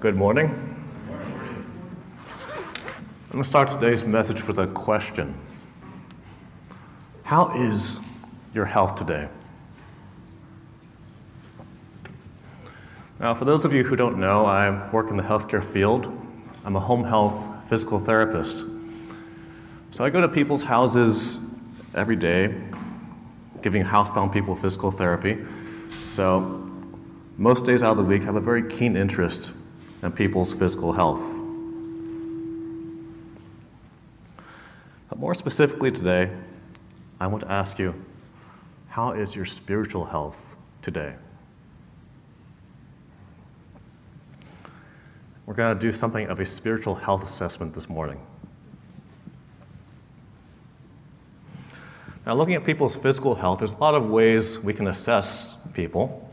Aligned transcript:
good 0.00 0.16
morning. 0.16 0.46
I'm 1.10 1.82
going 3.32 3.42
to 3.42 3.48
start 3.48 3.68
today's 3.68 4.02
message 4.02 4.46
with 4.46 4.56
a 4.56 4.66
question 4.66 5.38
How 7.22 7.54
is 7.54 8.00
your 8.54 8.64
health 8.64 8.94
today? 8.94 9.28
Now, 13.18 13.34
for 13.34 13.44
those 13.44 13.66
of 13.66 13.74
you 13.74 13.84
who 13.84 13.94
don't 13.94 14.18
know, 14.18 14.46
I 14.46 14.90
work 14.90 15.10
in 15.10 15.18
the 15.18 15.22
healthcare 15.22 15.62
field. 15.62 16.06
I'm 16.64 16.76
a 16.76 16.80
home 16.80 17.04
health 17.04 17.68
physical 17.68 17.98
therapist. 17.98 18.64
So 19.90 20.02
I 20.02 20.08
go 20.08 20.22
to 20.22 20.28
people's 20.30 20.64
houses 20.64 21.40
every 21.94 22.16
day, 22.16 22.58
giving 23.60 23.84
housebound 23.84 24.32
people 24.32 24.56
physical 24.56 24.90
therapy. 24.90 25.44
So 26.08 26.70
most 27.36 27.66
days 27.66 27.82
out 27.82 27.90
of 27.90 27.98
the 27.98 28.04
week, 28.04 28.22
I 28.22 28.24
have 28.24 28.36
a 28.36 28.40
very 28.40 28.66
keen 28.66 28.96
interest 28.96 29.52
in 30.02 30.12
people's 30.12 30.52
physical 30.54 30.92
health. 30.92 31.40
But 35.08 35.18
more 35.18 35.34
specifically 35.34 35.90
today, 35.90 36.30
I 37.20 37.26
want 37.26 37.42
to 37.42 37.50
ask 37.50 37.78
you 37.78 37.94
how 38.88 39.12
is 39.12 39.36
your 39.36 39.44
spiritual 39.44 40.04
health 40.04 40.56
today? 40.82 41.14
We're 45.46 45.54
going 45.54 45.76
to 45.76 45.80
do 45.80 45.92
something 45.92 46.28
of 46.28 46.38
a 46.40 46.46
spiritual 46.46 46.94
health 46.94 47.24
assessment 47.24 47.74
this 47.74 47.88
morning. 47.88 48.20
Now, 52.24 52.34
looking 52.34 52.54
at 52.54 52.64
people's 52.64 52.94
physical 52.94 53.34
health, 53.34 53.58
there's 53.58 53.72
a 53.72 53.78
lot 53.78 53.94
of 53.96 54.08
ways 54.08 54.60
we 54.60 54.72
can 54.72 54.86
assess 54.86 55.54
people. 55.72 56.29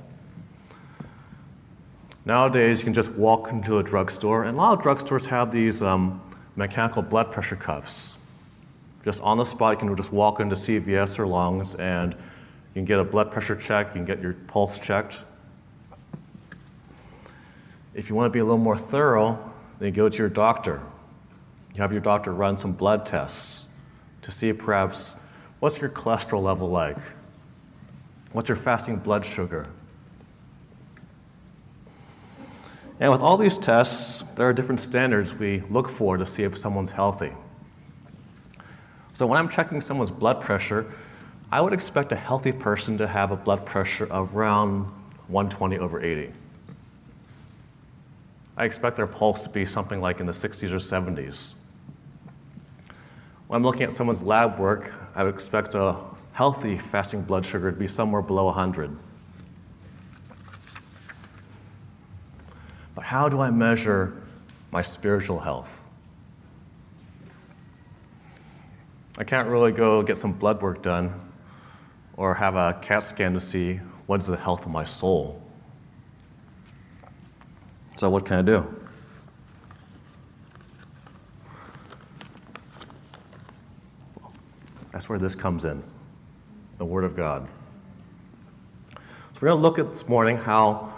Nowadays, 2.27 2.81
you 2.81 2.84
can 2.84 2.94
just 2.94 3.13
walk 3.13 3.54
into 3.54 3.77
a 3.77 3.84
drugstore, 3.84 4.44
and 4.44 4.58
a 4.58 4.59
lot 4.59 4.77
of 4.77 4.84
drugstores 4.84 5.27
have 5.27 5.50
these 5.50 5.81
um, 5.81 6.20
mechanical 6.58 7.02
blood 7.02 7.31
pressure 7.31 7.56
cuffs. 7.56 8.17
Just 9.06 9.22
on 9.22 9.38
the 9.38 9.45
spot, 9.45 9.75
you 9.75 9.88
can 9.88 9.95
just 9.95 10.11
walk 10.11 10.42
into 10.42 10.58
CVS 10.58 11.19
or 11.19 11.25
Longs, 11.25 11.75
and 11.75 12.11
you 12.11 12.73
can 12.73 12.84
get 12.84 13.00
a 13.00 13.06
blood 13.06 13.31
pressure 13.31 13.56
check, 13.56 13.88
you 13.88 13.94
can 13.94 14.03
get 14.03 14.22
your 14.22 14.34
pulse 14.34 14.78
checked. 14.78 15.23
If 17.94 18.09
you 18.09 18.16
want 18.16 18.25
to 18.25 18.34
be 18.34 18.39
a 18.39 18.44
little 18.44 18.58
more 18.58 18.78
thorough, 18.78 19.39
then 19.80 19.88
you 19.88 19.94
go 19.94 20.09
to 20.09 20.17
your 20.17 20.28
doctor. 20.28 20.81
You 21.75 21.81
have 21.81 21.94
your 21.94 22.02
doctor 22.02 22.34
run 22.34 22.58
some 22.58 22.73
blood 22.73 23.06
tests 23.06 23.67
to 24.23 24.31
see 24.31 24.52
perhaps 24.52 25.16
what's 25.62 25.80
your 25.80 25.91
cholesterol 25.91 26.44
level 26.44 26.69
like? 26.69 26.97
What's 28.34 28.50
your 28.50 28.58
fasting 28.58 28.97
blood 28.97 29.23
sugar? 29.23 29.66
And 33.00 33.12
with 33.12 33.22
all 33.22 33.38
these 33.38 33.58
tests, 33.58 34.23
there 34.36 34.50
are 34.50 34.53
different 34.53 34.80
standards 34.80 35.38
we 35.38 35.62
look 35.70 35.88
for 35.88 36.17
to 36.17 36.26
see 36.26 36.44
if 36.44 36.58
someone's 36.58 36.92
healthy. 36.92 37.31
So 39.14 39.28
when 39.28 39.40
I'm 39.40 39.50
checking 39.50 39.81
someone's 39.81 40.09
blood 40.09 40.42
pressure, 40.42 40.92
I 41.52 41.62
would 41.62 41.73
expect 41.73 42.12
a 42.12 42.16
healthy 42.16 42.52
person 42.52 42.98
to 42.98 43.08
have 43.08 43.31
a 43.31 43.36
blood 43.36 43.66
pressure 43.66 44.06
of 44.12 44.36
around 44.36 44.86
120 45.28 45.78
over 45.78 46.02
80. 46.02 46.31
I 48.58 48.66
expect 48.66 48.95
their 48.95 49.08
pulse 49.08 49.42
to 49.44 49.50
be 49.50 49.66
something 49.66 50.02
like 50.02 50.20
in 50.20 50.25
the 50.25 50.31
60s 50.31 50.72
or 50.72 50.78
70s. 50.78 51.53
When 53.48 53.58
I'm 53.58 53.64
looking 53.64 53.84
at 53.84 53.94
someone's 53.94 54.23
lab 54.23 54.59
work, 54.59 54.92
I 55.16 55.23
would 55.23 55.34
expect 55.34 55.75
a 55.75 55.98
healthy 56.34 56.78
fasting 56.78 57.22
blood 57.22 57.45
sugar 57.45 57.72
to 57.72 57.78
be 57.78 57.88
somewhere 57.88 58.22
below 58.22 58.45
100. 58.45 58.98
But 62.98 63.06
how 63.06 63.30
do 63.30 63.40
I 63.42 63.52
measure 63.52 64.23
my 64.72 64.81
spiritual 64.81 65.42
health? 65.42 65.86
I 69.20 69.23
can't 69.23 69.47
really 69.47 69.72
go 69.72 70.02
get 70.02 70.18
some 70.18 70.34
blood 70.34 70.63
work 70.63 70.81
done 70.81 71.13
or 72.16 72.34
have 72.34 72.56
a 72.56 72.80
CAT 72.81 73.03
scan 73.03 73.35
to 73.35 73.40
see 73.40 73.75
what 74.08 74.19
is 74.19 74.25
the 74.25 74.35
health 74.35 74.66
of 74.66 74.72
my 74.72 74.84
soul. 74.84 75.40
So, 77.97 78.09
what 78.09 78.25
can 78.25 78.40
I 78.40 78.41
do? 78.41 78.66
That's 84.91 85.08
where 85.08 85.19
this 85.19 85.35
comes 85.35 85.66
in 85.66 85.84
the 86.79 86.85
Word 86.85 87.03
of 87.03 87.16
God. 87.16 87.47
So, 89.34 89.41
we're 89.44 89.50
going 89.50 89.59
to 89.59 89.62
look 89.62 89.78
at 89.78 89.90
this 89.90 90.08
morning 90.08 90.38
how 90.38 90.91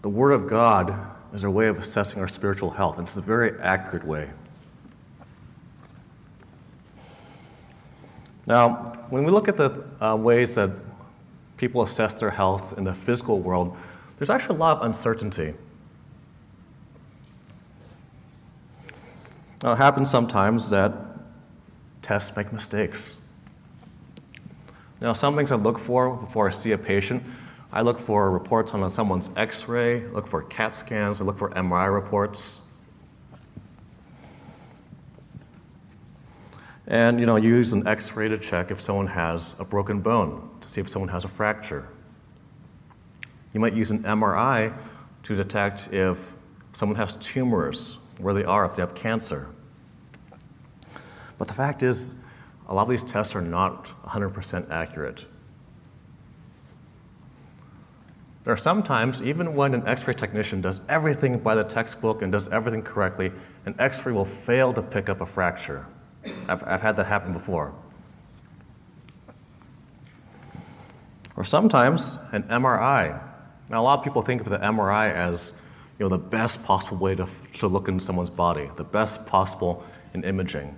the 0.00 0.08
Word 0.08 0.32
of 0.32 0.46
God 0.46 1.12
is 1.32 1.44
our 1.44 1.50
way 1.50 1.68
of 1.68 1.78
assessing 1.78 2.20
our 2.20 2.28
spiritual 2.28 2.70
health, 2.70 2.98
and 2.98 3.06
it's 3.06 3.16
a 3.16 3.22
very 3.22 3.58
accurate 3.60 4.04
way. 4.04 4.30
Now, 8.46 9.06
when 9.08 9.24
we 9.24 9.30
look 9.30 9.48
at 9.48 9.56
the 9.56 9.84
uh, 10.00 10.16
ways 10.16 10.56
that 10.56 10.70
people 11.56 11.82
assess 11.82 12.14
their 12.14 12.30
health 12.30 12.76
in 12.76 12.84
the 12.84 12.94
physical 12.94 13.40
world, 13.40 13.76
there's 14.18 14.30
actually 14.30 14.56
a 14.56 14.58
lot 14.58 14.78
of 14.78 14.84
uncertainty. 14.84 15.54
Now, 19.62 19.72
it 19.72 19.76
happens 19.76 20.10
sometimes 20.10 20.70
that 20.70 20.92
tests 22.02 22.36
make 22.36 22.52
mistakes. 22.52 23.16
Now, 25.00 25.12
some 25.12 25.36
things 25.36 25.52
I 25.52 25.56
look 25.56 25.78
for 25.78 26.16
before 26.16 26.48
I 26.48 26.50
see 26.50 26.72
a 26.72 26.78
patient 26.78 27.22
I 27.74 27.80
look 27.80 27.98
for 27.98 28.30
reports 28.30 28.74
on 28.74 28.90
someone's 28.90 29.30
x 29.34 29.66
ray, 29.66 30.06
look 30.08 30.26
for 30.26 30.42
CAT 30.42 30.76
scans, 30.76 31.22
I 31.22 31.24
look 31.24 31.38
for 31.38 31.48
MRI 31.50 31.92
reports. 31.92 32.60
And 36.86 37.18
you 37.18 37.24
know, 37.24 37.36
you 37.36 37.48
use 37.48 37.72
an 37.72 37.86
x 37.86 38.14
ray 38.14 38.28
to 38.28 38.36
check 38.36 38.70
if 38.70 38.78
someone 38.78 39.06
has 39.06 39.56
a 39.58 39.64
broken 39.64 40.00
bone, 40.00 40.50
to 40.60 40.68
see 40.68 40.82
if 40.82 40.88
someone 40.88 41.08
has 41.08 41.24
a 41.24 41.28
fracture. 41.28 41.88
You 43.54 43.60
might 43.60 43.72
use 43.72 43.90
an 43.90 44.02
MRI 44.02 44.74
to 45.22 45.34
detect 45.34 45.88
if 45.92 46.34
someone 46.72 46.96
has 46.96 47.16
tumors, 47.16 47.98
where 48.18 48.34
they 48.34 48.44
are, 48.44 48.66
if 48.66 48.76
they 48.76 48.82
have 48.82 48.94
cancer. 48.94 49.48
But 51.38 51.48
the 51.48 51.54
fact 51.54 51.82
is, 51.82 52.16
a 52.68 52.74
lot 52.74 52.82
of 52.82 52.88
these 52.90 53.02
tests 53.02 53.34
are 53.34 53.40
not 53.40 53.86
100% 54.04 54.70
accurate. 54.70 55.26
There 58.44 58.52
are 58.52 58.56
sometimes, 58.56 59.22
even 59.22 59.54
when 59.54 59.72
an 59.72 59.86
x 59.86 60.06
ray 60.06 60.14
technician 60.14 60.60
does 60.60 60.80
everything 60.88 61.38
by 61.38 61.54
the 61.54 61.62
textbook 61.62 62.22
and 62.22 62.32
does 62.32 62.48
everything 62.48 62.82
correctly, 62.82 63.30
an 63.66 63.76
x 63.78 64.04
ray 64.04 64.12
will 64.12 64.24
fail 64.24 64.72
to 64.72 64.82
pick 64.82 65.08
up 65.08 65.20
a 65.20 65.26
fracture. 65.26 65.86
I've, 66.48 66.64
I've 66.64 66.82
had 66.82 66.96
that 66.96 67.06
happen 67.06 67.32
before. 67.32 67.72
Or 71.36 71.44
sometimes 71.44 72.18
an 72.32 72.42
MRI. 72.44 73.20
Now, 73.70 73.80
a 73.80 73.84
lot 73.84 73.98
of 73.98 74.04
people 74.04 74.22
think 74.22 74.42
of 74.42 74.50
the 74.50 74.58
MRI 74.58 75.12
as 75.12 75.54
you 75.98 76.04
know, 76.04 76.08
the 76.08 76.18
best 76.18 76.64
possible 76.64 76.96
way 76.96 77.14
to, 77.14 77.28
to 77.54 77.68
look 77.68 77.86
into 77.86 78.04
someone's 78.04 78.30
body, 78.30 78.70
the 78.76 78.84
best 78.84 79.24
possible 79.24 79.84
in 80.14 80.24
imaging. 80.24 80.76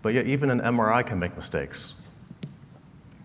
But 0.00 0.14
yet, 0.14 0.26
even 0.26 0.50
an 0.50 0.60
MRI 0.60 1.06
can 1.06 1.18
make 1.18 1.36
mistakes. 1.36 1.94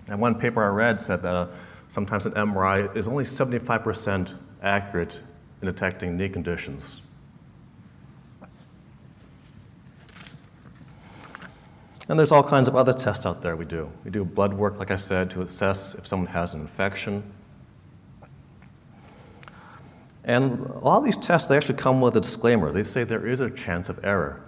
And 0.09 0.19
one 0.19 0.35
paper 0.35 0.63
I 0.63 0.67
read 0.67 1.01
said 1.01 1.21
that 1.23 1.49
sometimes 1.87 2.25
an 2.25 2.33
MRI 2.33 2.95
is 2.95 3.07
only 3.07 3.23
75% 3.23 4.35
accurate 4.61 5.21
in 5.61 5.67
detecting 5.67 6.17
knee 6.17 6.29
conditions. 6.29 7.01
And 12.09 12.17
there's 12.17 12.31
all 12.31 12.43
kinds 12.43 12.67
of 12.67 12.75
other 12.75 12.93
tests 12.93 13.25
out 13.25 13.41
there 13.41 13.55
we 13.55 13.65
do. 13.65 13.91
We 14.05 14.11
do 14.11 14.23
blood 14.23 14.53
work, 14.53 14.79
like 14.79 14.91
I 14.91 14.95
said, 14.95 15.29
to 15.31 15.41
assess 15.41 15.93
if 15.93 16.07
someone 16.07 16.27
has 16.27 16.53
an 16.53 16.61
infection. 16.61 17.23
And 20.23 20.59
a 20.59 20.79
lot 20.79 20.97
of 20.97 21.03
these 21.03 21.17
tests, 21.17 21.49
they 21.49 21.57
actually 21.57 21.75
come 21.75 21.99
with 21.99 22.15
a 22.15 22.21
disclaimer. 22.21 22.71
They 22.71 22.83
say 22.83 23.03
there 23.03 23.27
is 23.27 23.41
a 23.41 23.49
chance 23.49 23.89
of 23.89 23.99
error. 24.03 24.41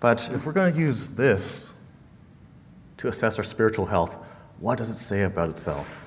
But 0.00 0.30
if 0.32 0.46
we're 0.46 0.52
going 0.52 0.72
to 0.72 0.78
use 0.78 1.08
this 1.08 1.73
to 3.04 3.08
assess 3.08 3.36
our 3.36 3.44
spiritual 3.44 3.84
health, 3.84 4.16
what 4.60 4.78
does 4.78 4.88
it 4.88 4.94
say 4.94 5.24
about 5.24 5.50
itself? 5.50 6.02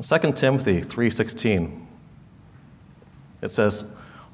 Second 0.00 0.36
Timothy 0.36 0.80
3:16 0.80 1.86
it 3.42 3.52
says 3.52 3.84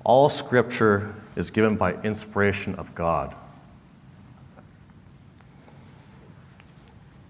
all 0.05 0.31
scripture 0.31 1.15
is 1.37 1.51
given 1.51 1.77
by 1.77 1.95
inspiration 2.03 2.75
of 2.77 2.95
God. 2.95 3.35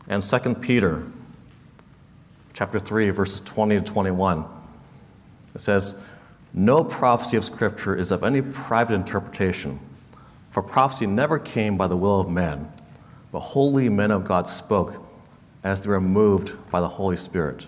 And 0.07 0.23
2 0.23 0.55
Peter 0.61 1.05
chapter 2.53 2.79
3 2.79 3.11
verses 3.11 3.41
20 3.41 3.79
to 3.79 3.85
21 3.85 4.45
it 5.55 5.61
says 5.61 6.01
no 6.55 6.85
prophecy 6.85 7.37
of 7.37 7.45
Scripture 7.45 7.97
is 7.97 8.11
of 8.11 8.23
any 8.23 8.43
private 8.43 8.95
interpretation, 8.95 9.81
for 10.51 10.63
prophecy 10.63 11.07
never 11.07 11.39
came 11.39 11.77
by 11.77 11.87
the 11.87 11.97
will 11.97 12.21
of 12.21 12.29
man, 12.29 12.71
but 13.31 13.41
holy 13.41 13.89
men 13.89 14.11
of 14.11 14.25
God 14.25 14.47
spoke 14.47 15.03
as 15.65 15.81
they 15.81 15.89
were 15.89 16.01
moved 16.01 16.57
by 16.71 16.81
the 16.81 16.89
Holy 16.89 17.17
Spirit. 17.17 17.67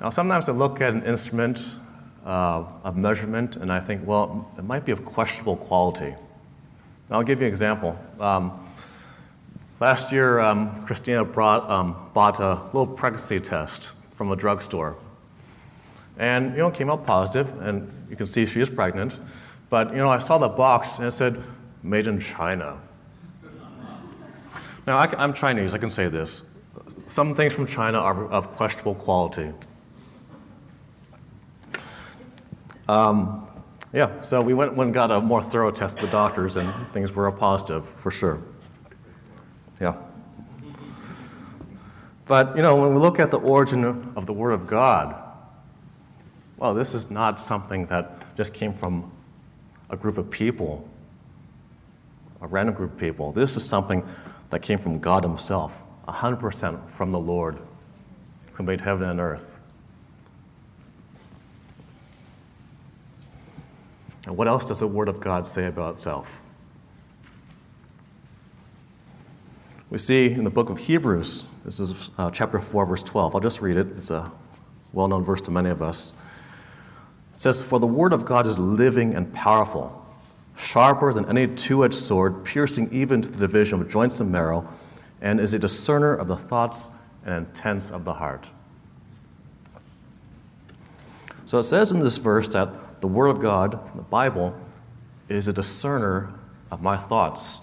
Now, 0.00 0.10
sometimes 0.10 0.48
I 0.48 0.52
look 0.52 0.80
at 0.80 0.92
an 0.92 1.02
instrument 1.04 1.78
uh, 2.24 2.64
of 2.84 2.96
measurement 2.96 3.56
and 3.56 3.72
I 3.72 3.80
think, 3.80 4.06
well, 4.06 4.50
it 4.58 4.64
might 4.64 4.84
be 4.84 4.92
of 4.92 5.04
questionable 5.04 5.56
quality. 5.56 6.14
Now 7.08 7.16
I'll 7.16 7.22
give 7.22 7.40
you 7.40 7.46
an 7.46 7.52
example. 7.52 7.98
Um, 8.18 8.66
last 9.80 10.12
year, 10.12 10.40
um, 10.40 10.86
Christina 10.86 11.24
brought, 11.24 11.68
um, 11.68 12.10
bought 12.14 12.40
a 12.40 12.54
little 12.72 12.86
pregnancy 12.86 13.40
test 13.40 13.90
from 14.12 14.30
a 14.30 14.36
drugstore. 14.36 14.96
And, 16.22 16.52
you 16.52 16.58
know, 16.58 16.70
came 16.70 16.88
out 16.88 17.04
positive, 17.04 17.60
and 17.62 17.90
you 18.08 18.14
can 18.14 18.26
see 18.26 18.46
she 18.46 18.60
is 18.60 18.70
pregnant. 18.70 19.18
But, 19.68 19.90
you 19.90 19.96
know, 19.96 20.08
I 20.08 20.20
saw 20.20 20.38
the 20.38 20.46
box 20.46 20.98
and 20.98 21.08
it 21.08 21.10
said, 21.10 21.42
made 21.82 22.06
in 22.06 22.20
China. 22.20 22.80
Now, 24.86 24.98
I, 24.98 25.24
am 25.24 25.32
Chinese, 25.32 25.74
I 25.74 25.78
can 25.78 25.90
say 25.90 26.06
this. 26.06 26.44
Some 27.06 27.34
things 27.34 27.52
from 27.52 27.66
China 27.66 27.98
are 27.98 28.30
of 28.30 28.52
questionable 28.52 28.94
quality. 28.94 29.52
Um, 32.88 33.48
yeah, 33.92 34.20
so 34.20 34.40
we 34.40 34.54
went, 34.54 34.76
and 34.76 34.94
got 34.94 35.10
a 35.10 35.20
more 35.20 35.42
thorough 35.42 35.72
test 35.72 35.96
at 35.96 36.04
the 36.04 36.10
doctors, 36.12 36.54
and 36.54 36.72
things 36.92 37.12
were 37.16 37.32
positive 37.32 37.84
for 37.84 38.12
sure. 38.12 38.40
Yeah. 39.80 39.96
But, 42.26 42.54
you 42.54 42.62
know, 42.62 42.80
when 42.80 42.94
we 42.94 43.00
look 43.00 43.18
at 43.18 43.32
the 43.32 43.40
origin 43.40 44.12
of 44.14 44.26
the 44.26 44.32
Word 44.32 44.52
of 44.52 44.68
God, 44.68 45.21
well, 46.62 46.74
this 46.74 46.94
is 46.94 47.10
not 47.10 47.40
something 47.40 47.86
that 47.86 48.36
just 48.36 48.54
came 48.54 48.72
from 48.72 49.10
a 49.90 49.96
group 49.96 50.16
of 50.16 50.30
people, 50.30 50.88
a 52.40 52.46
random 52.46 52.72
group 52.72 52.92
of 52.92 52.98
people. 52.98 53.32
This 53.32 53.56
is 53.56 53.64
something 53.64 54.06
that 54.50 54.62
came 54.62 54.78
from 54.78 55.00
God 55.00 55.24
Himself, 55.24 55.82
100% 56.06 56.88
from 56.88 57.10
the 57.10 57.18
Lord 57.18 57.58
who 58.52 58.62
made 58.62 58.80
heaven 58.80 59.08
and 59.08 59.18
earth. 59.18 59.58
And 64.26 64.36
what 64.36 64.46
else 64.46 64.64
does 64.64 64.78
the 64.78 64.86
Word 64.86 65.08
of 65.08 65.18
God 65.18 65.44
say 65.44 65.66
about 65.66 65.96
itself? 65.96 66.42
We 69.90 69.98
see 69.98 70.30
in 70.30 70.44
the 70.44 70.50
book 70.50 70.70
of 70.70 70.78
Hebrews, 70.78 71.42
this 71.64 71.80
is 71.80 72.12
uh, 72.18 72.30
chapter 72.30 72.60
4, 72.60 72.86
verse 72.86 73.02
12. 73.02 73.34
I'll 73.34 73.40
just 73.40 73.60
read 73.60 73.76
it. 73.76 73.88
It's 73.96 74.10
a 74.10 74.30
well 74.92 75.08
known 75.08 75.24
verse 75.24 75.40
to 75.40 75.50
many 75.50 75.68
of 75.68 75.82
us. 75.82 76.14
It 77.42 77.50
says, 77.50 77.60
For 77.60 77.80
the 77.80 77.88
Word 77.88 78.12
of 78.12 78.24
God 78.24 78.46
is 78.46 78.56
living 78.56 79.14
and 79.16 79.32
powerful, 79.34 80.06
sharper 80.56 81.12
than 81.12 81.28
any 81.28 81.52
two 81.52 81.84
edged 81.84 81.96
sword, 81.96 82.44
piercing 82.44 82.88
even 82.92 83.20
to 83.20 83.28
the 83.28 83.36
division 83.36 83.80
of 83.80 83.90
joints 83.90 84.20
and 84.20 84.30
marrow, 84.30 84.68
and 85.20 85.40
is 85.40 85.52
a 85.52 85.58
discerner 85.58 86.14
of 86.14 86.28
the 86.28 86.36
thoughts 86.36 86.90
and 87.26 87.34
intents 87.34 87.90
of 87.90 88.04
the 88.04 88.12
heart. 88.12 88.48
So 91.44 91.58
it 91.58 91.64
says 91.64 91.90
in 91.90 91.98
this 91.98 92.18
verse 92.18 92.46
that 92.50 93.00
the 93.00 93.08
Word 93.08 93.26
of 93.26 93.40
God, 93.40 93.92
the 93.96 94.02
Bible, 94.02 94.56
is 95.28 95.48
a 95.48 95.52
discerner 95.52 96.32
of 96.70 96.80
my 96.80 96.96
thoughts, 96.96 97.58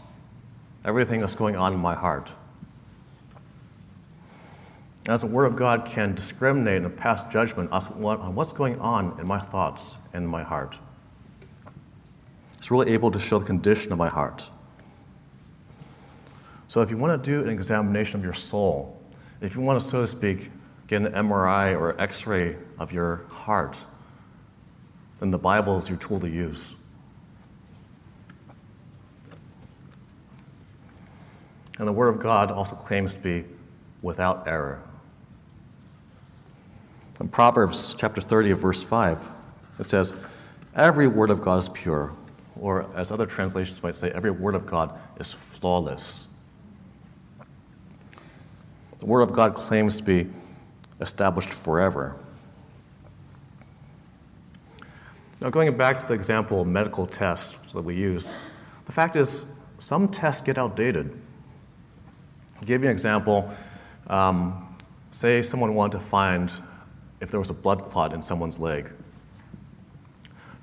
everything 0.84 1.22
that's 1.22 1.36
going 1.36 1.56
on 1.56 1.72
in 1.72 1.80
my 1.80 1.96
heart. 1.96 2.34
As 5.08 5.22
the 5.22 5.28
Word 5.28 5.46
of 5.46 5.56
God 5.56 5.86
can 5.86 6.14
discriminate 6.14 6.84
and 6.84 6.96
pass 6.96 7.24
judgment 7.24 7.72
on 7.72 8.36
what's 8.36 8.52
going 8.52 8.80
on 8.80 9.18
in 9.20 9.26
my 9.26 9.40
thoughts 9.40 9.98
and 10.14 10.28
my 10.28 10.44
heart, 10.44 10.78
it's 12.58 12.70
really 12.70 12.92
able 12.92 13.10
to 13.12 13.20
show 13.20 13.40
the 13.40 13.46
condition 13.46 13.92
of 13.92 13.98
my 13.98 14.10
heart. 14.10 14.50
So, 16.68 16.82
if 16.82 16.92
you 16.92 16.98
want 16.98 17.24
to 17.24 17.32
do 17.32 17.44
an 17.44 17.50
examination 17.50 18.20
of 18.20 18.24
your 18.24 18.34
soul, 18.34 19.02
if 19.42 19.56
you 19.56 19.62
want 19.62 19.80
to, 19.80 19.86
so 19.86 20.02
to 20.02 20.08
speak, 20.08 20.52
get 20.88 21.02
an 21.02 21.14
MRI 21.14 21.80
or 21.80 22.00
x 22.00 22.28
ray 22.28 22.58
of 22.78 22.92
your 22.92 23.26
heart, 23.30 23.84
then 25.20 25.32
the 25.32 25.40
Bible 25.40 25.78
is 25.78 25.90
your 25.90 25.98
tool 25.98 26.20
to 26.20 26.30
use. 26.30 26.76
And 31.80 31.88
the 31.88 31.94
Word 31.94 32.10
of 32.10 32.20
God 32.20 32.52
also 32.52 32.76
claims 32.76 33.16
to 33.16 33.22
be 33.22 33.46
without 34.02 34.48
error. 34.48 34.84
In 37.20 37.28
Proverbs 37.28 37.96
chapter 37.98 38.22
30 38.22 38.52
of 38.52 38.60
verse 38.60 38.84
5, 38.84 39.28
it 39.80 39.84
says, 39.84 40.14
Every 40.76 41.08
word 41.08 41.30
of 41.30 41.42
God 41.42 41.58
is 41.60 41.70
pure, 41.70 42.14
or 42.60 42.90
as 42.96 43.12
other 43.12 43.26
translations 43.26 43.84
might 43.84 43.96
say, 43.96 44.12
every 44.12 44.32
word 44.32 44.56
of 44.56 44.66
God 44.66 44.98
is 45.20 45.34
flawless. 45.34 46.28
The 49.00 49.06
Word 49.06 49.22
of 49.22 49.32
God 49.32 49.56
claims 49.56 49.98
to 49.98 50.04
be 50.04 50.28
established 51.00 51.54
forever. 51.54 52.18
Now, 55.40 55.50
going 55.50 55.76
back 55.78 56.00
to 56.00 56.06
the 56.06 56.14
example 56.14 56.62
of 56.62 56.68
medical 56.68 57.06
tests 57.06 57.72
that 57.72 57.82
we 57.82 57.96
use, 57.96 58.38
the 58.86 58.92
fact 58.92 59.16
is 59.16 59.46
some 59.78 60.10
tests 60.10 60.42
get 60.42 60.58
outdated. 60.58 61.18
I'll 62.58 62.66
give 62.66 62.84
you 62.84 62.90
an 62.90 62.92
example. 62.92 63.50
Um, 64.08 64.78
say 65.12 65.42
someone 65.42 65.76
wanted 65.76 66.00
to 66.00 66.04
find 66.04 66.52
if 67.22 67.32
there 67.32 67.40
was 67.40 67.50
a 67.50 67.54
blood 67.54 67.84
clot 67.84 68.14
in 68.14 68.22
someone's 68.22 68.60
leg. 68.60 68.92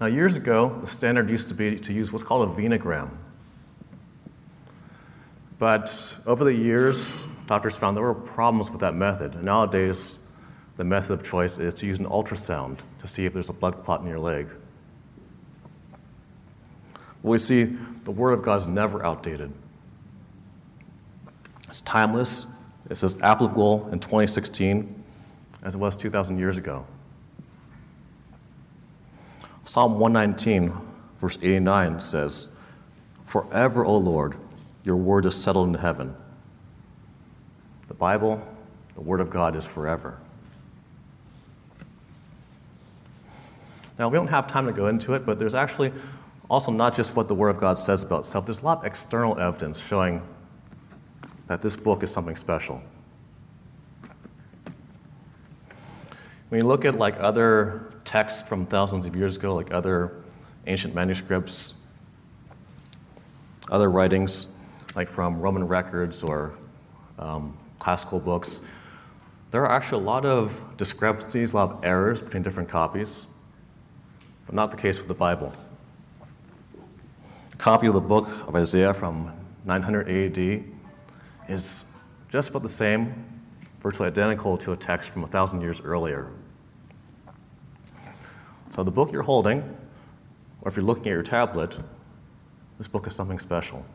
Now, 0.01 0.07
years 0.07 0.37
ago, 0.37 0.79
the 0.81 0.87
standard 0.87 1.31
used 1.31 1.49
to 1.49 1.55
be 1.55 1.77
to 1.77 1.93
use 1.93 2.13
what's 2.13 2.23
called 2.23 2.49
a 2.49 2.53
venogram. 2.53 3.11
But 5.59 6.19
over 6.27 6.45
the 6.45 6.53
years, 6.53 7.27
doctors 7.47 7.79
found 7.79 7.97
there 7.97 8.05
were 8.05 8.15
problems 8.15 8.71
with 8.71 8.81
that 8.81 8.95
method. 8.95 9.35
And 9.35 9.45
nowadays, 9.45 10.19
the 10.77 10.85
method 10.85 11.15
of 11.15 11.25
choice 11.25 11.59
is 11.59 11.73
to 11.75 11.87
use 11.87 11.99
an 11.99 12.07
ultrasound 12.07 12.81
to 13.01 13.07
see 13.07 13.25
if 13.25 13.33
there's 13.33 13.49
a 13.49 13.55
blood 13.55 13.79
clot 13.79 14.03
in 14.03 14.07
your 14.07 14.19
leg 14.19 14.49
we 17.27 17.39
see 17.39 17.65
the 18.05 18.13
Word 18.13 18.33
of 18.33 18.43
God 18.43 18.55
is 18.61 18.67
never 18.67 19.05
outdated. 19.05 19.53
It's 21.69 21.81
timeless. 21.81 22.47
It 22.89 22.95
says 22.95 23.17
applicable 23.21 23.89
in 23.91 23.99
2016 23.99 25.03
as 25.63 25.75
it 25.75 25.79
was 25.79 25.97
2,000 25.97 26.39
years 26.39 26.59
ago. 26.59 26.87
Psalm 29.65 29.99
119, 29.99 30.73
verse 31.19 31.39
89 31.43 32.01
says, 32.01 32.49
Forever, 33.25 33.85
O 33.85 33.97
Lord, 33.97 34.37
your 34.85 34.97
word 34.97 35.27
is 35.27 35.35
settled 35.35 35.69
in 35.69 35.75
heaven. 35.75 36.15
The 37.89 37.95
Bible, 37.95 38.47
the 38.95 39.01
Word 39.01 39.21
of 39.21 39.31
God, 39.31 39.57
is 39.57 39.67
forever. 39.67 40.19
Now, 43.99 44.09
we 44.09 44.17
don't 44.17 44.29
have 44.29 44.47
time 44.47 44.67
to 44.67 44.73
go 44.73 44.89
into 44.89 45.15
it, 45.15 45.25
but 45.25 45.39
there's 45.39 45.55
actually 45.55 45.93
also, 46.49 46.71
not 46.71 46.95
just 46.95 47.17
what 47.17 47.27
the 47.27 47.35
Word 47.35 47.49
of 47.49 47.59
God 47.59 47.79
says 47.79 48.03
about 48.03 48.21
itself, 48.21 48.47
there's 48.47 48.63
a 48.63 48.65
lot 48.65 48.79
of 48.79 48.85
external 48.85 49.39
evidence 49.39 49.85
showing 49.85 50.23
that 51.49 51.61
this 51.61 51.75
book 51.75 52.03
is 52.03 52.11
something 52.11 52.37
special. 52.37 52.81
When 56.49 56.61
you 56.61 56.67
look 56.67 56.85
at 56.85 56.97
like 56.97 57.19
other 57.19 57.93
texts 58.05 58.49
from 58.49 58.67
thousands 58.67 59.05
of 59.05 59.17
years 59.17 59.37
ago, 59.37 59.55
like 59.55 59.73
other 59.73 60.23
ancient 60.69 60.95
manuscripts, 60.95 61.75
other 63.69 63.91
writings, 63.91 64.47
like 64.95 65.09
from 65.09 65.41
Roman 65.41 65.67
records 65.67 66.23
or 66.23 66.55
um, 67.19 67.57
classical 67.81 68.21
books, 68.21 68.63
there 69.51 69.63
are 69.63 69.73
actually 69.73 70.03
a 70.03 70.07
lot 70.07 70.25
of 70.25 70.61
discrepancies, 70.77 71.53
a 71.53 71.57
lot 71.57 71.73
of 71.73 71.85
errors 71.85 72.23
between 72.23 72.45
different 72.45 72.69
copies, 72.69 73.27
but 74.47 74.55
not 74.55 74.71
the 74.71 74.77
case 74.77 74.99
with 74.99 75.09
the 75.09 75.15
Bible. 75.15 75.53
A 77.53 77.57
copy 77.57 77.89
of 77.89 77.95
the 77.95 78.01
book 78.01 78.29
of 78.47 78.55
Isaiah 78.55 78.95
from 78.95 79.33
900 79.65 80.09
AD 80.09 80.65
is 81.49 81.85
just 82.29 82.51
about 82.51 82.63
the 82.63 82.69
same, 82.69 83.36
virtually 83.87 84.09
identical 84.09 84.59
to 84.59 84.73
a 84.73 84.77
text 84.77 85.13
from 85.13 85.23
a 85.23 85.29
thousand 85.29 85.61
years 85.61 85.81
earlier. 85.81 86.27
So, 88.73 88.83
the 88.83 88.91
book 88.91 89.13
you're 89.13 89.23
holding, 89.23 89.61
or 90.61 90.69
if 90.69 90.75
you're 90.75 90.85
looking 90.85 91.05
at 91.05 91.13
your 91.13 91.23
tablet, 91.23 91.79
this 92.79 92.89
book 92.89 93.07
is 93.07 93.15
something 93.15 93.39
special. 93.39 93.87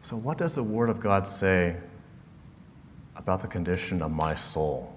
So, 0.00 0.16
what 0.16 0.38
does 0.38 0.54
the 0.54 0.62
Word 0.62 0.88
of 0.88 0.98
God 0.98 1.26
say 1.26 1.76
about 3.16 3.42
the 3.42 3.48
condition 3.48 4.00
of 4.00 4.12
my 4.12 4.34
soul? 4.34 4.96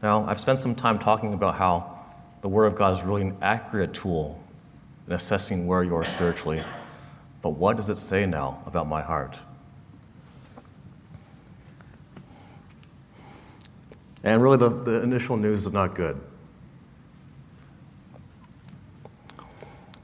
Now, 0.00 0.24
I've 0.26 0.38
spent 0.38 0.60
some 0.60 0.76
time 0.76 1.00
talking 1.00 1.34
about 1.34 1.56
how 1.56 1.91
the 2.42 2.48
Word 2.48 2.66
of 2.66 2.74
God 2.74 2.92
is 2.92 3.02
really 3.02 3.22
an 3.22 3.36
accurate 3.40 3.94
tool 3.94 4.38
in 5.06 5.14
assessing 5.14 5.66
where 5.66 5.82
you 5.82 5.94
are 5.96 6.04
spiritually. 6.04 6.62
But 7.40 7.50
what 7.50 7.76
does 7.76 7.88
it 7.88 7.98
say 7.98 8.26
now 8.26 8.62
about 8.66 8.88
my 8.88 9.00
heart? 9.00 9.38
And 14.24 14.42
really, 14.42 14.56
the, 14.56 14.68
the 14.68 15.02
initial 15.02 15.36
news 15.36 15.66
is 15.66 15.72
not 15.72 15.94
good. 15.94 16.20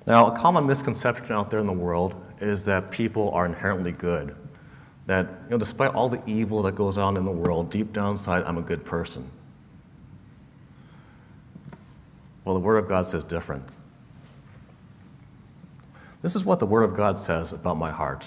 Now, 0.06 0.32
a 0.32 0.36
common 0.36 0.66
misconception 0.66 1.32
out 1.32 1.50
there 1.50 1.60
in 1.60 1.66
the 1.66 1.72
world 1.72 2.14
is 2.40 2.64
that 2.64 2.90
people 2.90 3.30
are 3.32 3.46
inherently 3.46 3.92
good. 3.92 4.34
That, 5.06 5.26
you 5.44 5.50
know, 5.50 5.58
despite 5.58 5.94
all 5.94 6.08
the 6.08 6.20
evil 6.26 6.62
that 6.62 6.74
goes 6.74 6.98
on 6.98 7.16
in 7.16 7.24
the 7.24 7.30
world, 7.30 7.70
deep 7.70 7.92
down 7.92 8.12
inside, 8.12 8.44
I'm 8.44 8.58
a 8.58 8.62
good 8.62 8.84
person. 8.84 9.30
Well, 12.48 12.54
the 12.54 12.64
Word 12.64 12.78
of 12.78 12.88
God 12.88 13.04
says 13.04 13.24
different. 13.24 13.62
This 16.22 16.34
is 16.34 16.46
what 16.46 16.60
the 16.60 16.64
Word 16.64 16.84
of 16.84 16.96
God 16.96 17.18
says 17.18 17.52
about 17.52 17.76
my 17.76 17.90
heart. 17.90 18.26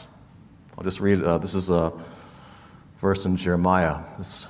I'll 0.77 0.83
just 0.83 0.99
read, 0.99 1.23
uh, 1.23 1.39
this 1.39 1.55
is 1.55 1.71
a 1.71 1.91
verse 2.99 3.25
in 3.25 3.35
Jeremiah, 3.35 3.97
this 4.19 4.47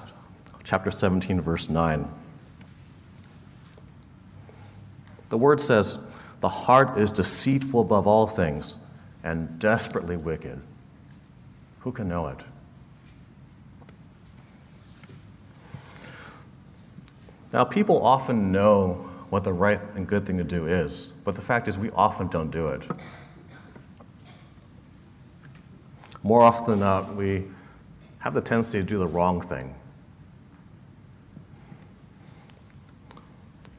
chapter 0.66 0.92
17, 0.92 1.40
verse 1.40 1.70
9. 1.70 2.06
The 5.30 5.38
Word 5.38 5.62
says, 5.62 6.00
The 6.42 6.50
heart 6.50 6.98
is 6.98 7.10
deceitful 7.10 7.80
above 7.80 8.08
all 8.08 8.28
things 8.28 8.78
and 9.24 9.58
desperately 9.58 10.18
wicked. 10.18 10.60
Who 11.80 11.94
can 11.94 12.10
know 12.10 12.28
it? 12.28 12.40
Now, 17.54 17.63
people 17.63 18.06
often 18.06 18.51
know 18.51 19.11
what 19.31 19.45
the 19.45 19.53
right 19.53 19.79
and 19.95 20.05
good 20.05 20.25
thing 20.25 20.38
to 20.38 20.43
do 20.43 20.67
is, 20.67 21.13
but 21.23 21.35
the 21.35 21.41
fact 21.41 21.69
is, 21.69 21.79
we 21.79 21.89
often 21.91 22.27
don't 22.27 22.51
do 22.51 22.67
it. 22.67 22.85
More 26.21 26.41
often 26.41 26.71
than 26.71 26.81
not, 26.81 27.15
we 27.15 27.45
have 28.19 28.33
the 28.33 28.41
tendency 28.41 28.79
to 28.79 28.83
do 28.83 28.97
the 28.97 29.07
wrong 29.07 29.39
thing. 29.39 29.73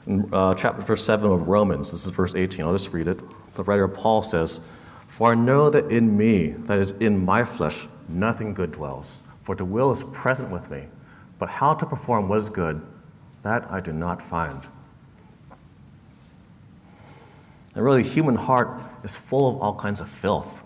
In 0.06 0.26
uh, 0.32 0.54
chapter 0.54 0.96
7 0.96 1.30
of 1.30 1.46
Romans, 1.46 1.90
this 1.90 2.06
is 2.06 2.10
verse 2.12 2.34
18, 2.34 2.64
I'll 2.64 2.72
just 2.72 2.94
read 2.94 3.06
it. 3.06 3.20
The 3.52 3.62
writer 3.62 3.86
Paul 3.86 4.22
says, 4.22 4.62
For 5.06 5.32
I 5.32 5.34
know 5.34 5.68
that 5.68 5.92
in 5.92 6.16
me, 6.16 6.48
that 6.48 6.78
is 6.78 6.92
in 6.92 7.22
my 7.22 7.44
flesh, 7.44 7.86
nothing 8.08 8.54
good 8.54 8.72
dwells. 8.72 9.20
For 9.42 9.54
the 9.54 9.66
will 9.66 9.90
is 9.90 10.02
present 10.02 10.50
with 10.50 10.70
me, 10.70 10.84
but 11.38 11.50
how 11.50 11.74
to 11.74 11.84
perform 11.84 12.30
what 12.30 12.38
is 12.38 12.48
good, 12.48 12.80
that 13.42 13.70
I 13.70 13.80
do 13.80 13.92
not 13.92 14.22
find. 14.22 14.66
And 17.74 17.84
really, 17.84 18.02
human 18.02 18.34
heart 18.34 18.80
is 19.02 19.16
full 19.16 19.48
of 19.48 19.62
all 19.62 19.74
kinds 19.74 20.00
of 20.00 20.08
filth. 20.08 20.62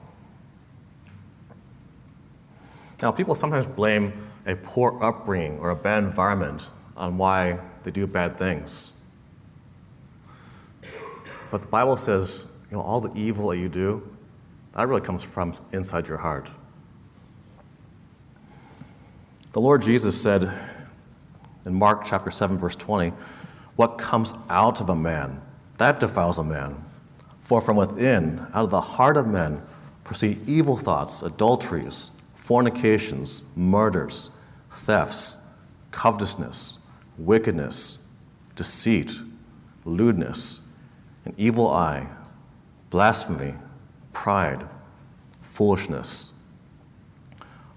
Now, 3.03 3.13
people 3.13 3.35
sometimes 3.35 3.67
blame 3.67 4.13
a 4.47 4.57
poor 4.57 5.03
upbringing 5.03 5.59
or 5.59 5.71
a 5.71 5.77
bad 5.77 6.05
environment 6.05 6.71
on 6.97 7.19
why 7.19 7.59
they 7.83 7.91
do 7.91 8.07
bad 8.07 8.39
things. 8.39 8.93
But 11.51 11.63
the 11.63 11.69
Bible 11.69 11.97
says, 11.97 12.47
you 12.71 12.77
know, 12.77 12.83
all 12.83 13.01
the 13.01 13.17
evil 13.17 13.49
that 13.49 13.59
you 13.59 13.69
do, 13.69 14.09
that 14.75 14.89
really 14.89 15.01
comes 15.01 15.23
from 15.23 15.53
inside 15.73 16.09
your 16.09 16.19
heart. 16.19 16.51
The 19.53 19.61
Lord 19.61 19.83
Jesus 19.83 20.21
said 20.21 20.53
in 21.65 21.75
Mark 21.75 22.05
chapter 22.05 22.31
7, 22.31 22.59
verse 22.59 22.77
20, 22.77 23.13
What 23.77 23.99
comes 23.99 24.35
out 24.51 24.81
of 24.81 24.89
a 24.89 24.97
man, 24.97 25.41
that 25.79 26.01
defiles 26.01 26.39
a 26.39 26.45
man. 26.45 26.83
For 27.47 27.61
from 27.61 27.77
within, 27.77 28.41
out 28.55 28.65
of 28.65 28.71
the 28.71 28.81
heart 28.81 29.17
of 29.17 29.29
men, 29.29 29.63
proceed 30.03 30.41
evil 30.49 30.77
thoughts, 30.77 31.23
adulteries, 31.23 32.11
fornications, 32.35 33.45
murders, 33.55 34.33
thefts, 34.73 35.39
covetousness, 35.93 36.79
wickedness, 37.17 37.99
deceit, 38.57 39.13
lewdness, 39.85 40.59
an 41.25 41.35
evil 41.37 41.71
eye, 41.71 42.09
blasphemy, 42.91 43.55
pride, 44.13 44.67
foolishness. 45.41 46.33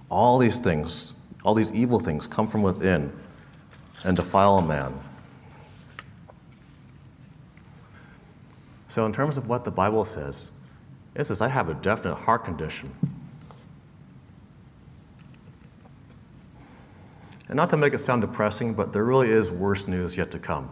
All 0.09 0.39
these 0.39 0.57
things, 0.57 1.13
all 1.45 1.53
these 1.53 1.71
evil 1.73 1.99
things 1.99 2.25
come 2.25 2.47
from 2.47 2.63
within 2.63 3.13
and 4.03 4.17
defile 4.17 4.57
a 4.57 4.65
man. 4.65 4.95
So, 8.89 9.05
in 9.05 9.13
terms 9.13 9.38
of 9.38 9.48
what 9.48 9.63
the 9.65 9.72
Bible 9.72 10.03
says, 10.03 10.51
it 11.13 11.24
says, 11.24 11.43
I 11.43 11.48
have 11.48 11.69
a 11.69 11.75
definite 11.75 12.15
heart 12.15 12.43
condition. 12.43 12.91
And 17.48 17.55
not 17.55 17.69
to 17.69 17.77
make 17.77 17.93
it 17.93 18.00
sound 18.00 18.22
depressing, 18.22 18.74
but 18.74 18.91
there 18.91 19.05
really 19.05 19.29
is 19.29 19.51
worse 19.51 19.88
news 19.88 20.17
yet 20.17 20.31
to 20.31 20.39
come. 20.39 20.72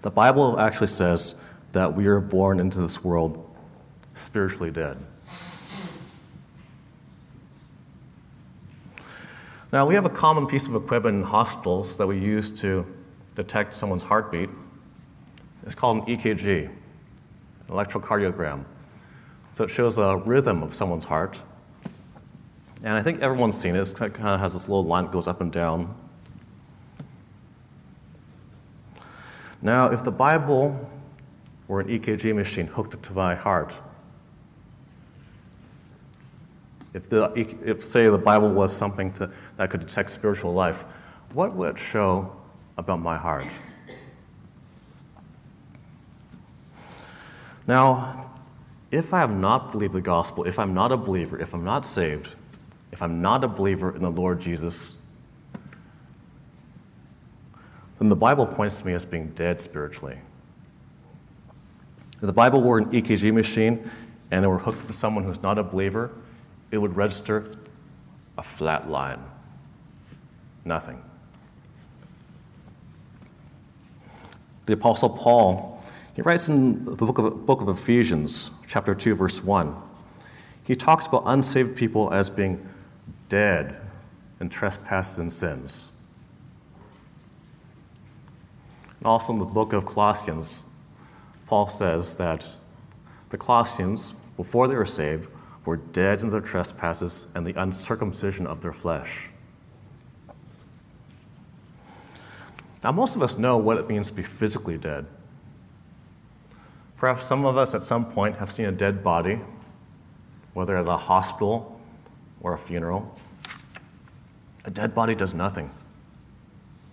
The 0.00 0.10
Bible 0.10 0.58
actually 0.58 0.86
says 0.86 1.42
that 1.72 1.94
we 1.94 2.06
are 2.06 2.20
born 2.20 2.60
into 2.60 2.80
this 2.80 3.04
world 3.04 3.44
spiritually 4.14 4.70
dead. 4.70 4.96
Now, 9.70 9.86
we 9.86 9.94
have 9.94 10.06
a 10.06 10.10
common 10.10 10.46
piece 10.46 10.66
of 10.66 10.74
equipment 10.74 11.16
in 11.16 11.22
hospitals 11.24 11.98
that 11.98 12.06
we 12.06 12.18
use 12.18 12.50
to 12.62 12.86
detect 13.38 13.72
someone's 13.72 14.02
heartbeat. 14.02 14.50
It's 15.64 15.76
called 15.76 15.98
an 15.98 16.16
EKG, 16.16 16.64
an 16.66 16.70
electrocardiogram. 17.68 18.64
So 19.52 19.62
it 19.62 19.70
shows 19.70 19.94
the 19.94 20.16
rhythm 20.16 20.62
of 20.62 20.74
someone's 20.74 21.04
heart. 21.04 21.40
And 22.82 22.94
I 22.94 23.00
think 23.00 23.20
everyone's 23.20 23.56
seen 23.56 23.76
it. 23.76 23.88
It 23.88 23.94
kind 23.94 24.28
of 24.28 24.40
has 24.40 24.54
this 24.54 24.68
little 24.68 24.84
line 24.84 25.04
that 25.04 25.12
goes 25.12 25.28
up 25.28 25.40
and 25.40 25.52
down. 25.52 25.94
Now, 29.62 29.90
if 29.90 30.02
the 30.02 30.12
Bible 30.12 30.90
were 31.68 31.80
an 31.80 31.88
EKG 31.88 32.34
machine 32.34 32.66
hooked 32.66 33.00
to 33.00 33.12
my 33.12 33.36
heart, 33.36 33.80
if, 36.92 37.08
the, 37.08 37.32
if 37.64 37.84
say, 37.84 38.08
the 38.08 38.18
Bible 38.18 38.50
was 38.50 38.76
something 38.76 39.12
to, 39.12 39.30
that 39.58 39.70
could 39.70 39.80
detect 39.80 40.10
spiritual 40.10 40.52
life, 40.52 40.84
what 41.32 41.54
would 41.54 41.70
it 41.70 41.78
show 41.78 42.37
about 42.78 43.00
my 43.00 43.18
heart? 43.18 43.46
Now, 47.66 48.30
if 48.90 49.12
I 49.12 49.20
have 49.20 49.36
not 49.36 49.72
believed 49.72 49.92
the 49.92 50.00
gospel, 50.00 50.44
if 50.44 50.58
I'm 50.58 50.72
not 50.72 50.90
a 50.90 50.96
believer, 50.96 51.38
if 51.38 51.52
I'm 51.52 51.64
not 51.64 51.84
saved, 51.84 52.30
if 52.92 53.02
I'm 53.02 53.20
not 53.20 53.44
a 53.44 53.48
believer 53.48 53.94
in 53.94 54.00
the 54.00 54.10
Lord 54.10 54.40
Jesus, 54.40 54.96
then 57.98 58.08
the 58.08 58.16
Bible 58.16 58.46
points 58.46 58.80
to 58.80 58.86
me 58.86 58.94
as 58.94 59.04
being 59.04 59.28
dead 59.34 59.60
spiritually. 59.60 60.16
If 62.14 62.20
the 62.22 62.32
Bible 62.32 62.62
were 62.62 62.78
an 62.78 62.86
EKG 62.86 63.34
machine 63.34 63.90
and 64.30 64.44
it 64.44 64.48
were 64.48 64.58
hooked 64.58 64.86
to 64.86 64.92
someone 64.92 65.24
who's 65.24 65.42
not 65.42 65.58
a 65.58 65.62
believer, 65.62 66.10
it 66.70 66.78
would 66.78 66.96
register 66.96 67.56
a 68.38 68.42
flat 68.42 68.88
line. 68.88 69.20
Nothing. 70.64 71.02
The 74.68 74.74
Apostle 74.74 75.08
Paul, 75.08 75.82
he 76.14 76.20
writes 76.20 76.50
in 76.50 76.84
the 76.84 77.06
book 77.06 77.16
of, 77.16 77.46
book 77.46 77.62
of 77.62 77.70
Ephesians, 77.70 78.50
chapter 78.66 78.94
2, 78.94 79.14
verse 79.14 79.42
1, 79.42 79.74
he 80.62 80.74
talks 80.74 81.06
about 81.06 81.22
unsaved 81.24 81.74
people 81.74 82.12
as 82.12 82.28
being 82.28 82.68
dead 83.30 83.80
in 84.40 84.50
trespasses 84.50 85.20
and 85.20 85.32
sins. 85.32 85.90
And 88.98 89.06
also 89.06 89.32
in 89.32 89.38
the 89.38 89.46
book 89.46 89.72
of 89.72 89.86
Colossians, 89.86 90.64
Paul 91.46 91.68
says 91.68 92.18
that 92.18 92.46
the 93.30 93.38
Colossians, 93.38 94.12
before 94.36 94.68
they 94.68 94.76
were 94.76 94.84
saved, 94.84 95.30
were 95.64 95.78
dead 95.78 96.20
in 96.20 96.28
their 96.28 96.42
trespasses 96.42 97.26
and 97.34 97.46
the 97.46 97.58
uncircumcision 97.58 98.46
of 98.46 98.60
their 98.60 98.74
flesh. 98.74 99.30
Now, 102.88 102.92
most 102.92 103.16
of 103.16 103.22
us 103.22 103.36
know 103.36 103.58
what 103.58 103.76
it 103.76 103.86
means 103.86 104.08
to 104.08 104.14
be 104.14 104.22
physically 104.22 104.78
dead. 104.78 105.04
Perhaps 106.96 107.22
some 107.26 107.44
of 107.44 107.58
us 107.58 107.74
at 107.74 107.84
some 107.84 108.06
point 108.06 108.36
have 108.36 108.50
seen 108.50 108.64
a 108.64 108.72
dead 108.72 109.04
body, 109.04 109.40
whether 110.54 110.74
at 110.74 110.88
a 110.88 110.96
hospital 110.96 111.78
or 112.40 112.54
a 112.54 112.58
funeral. 112.58 113.14
A 114.64 114.70
dead 114.70 114.94
body 114.94 115.14
does 115.14 115.34
nothing. 115.34 115.70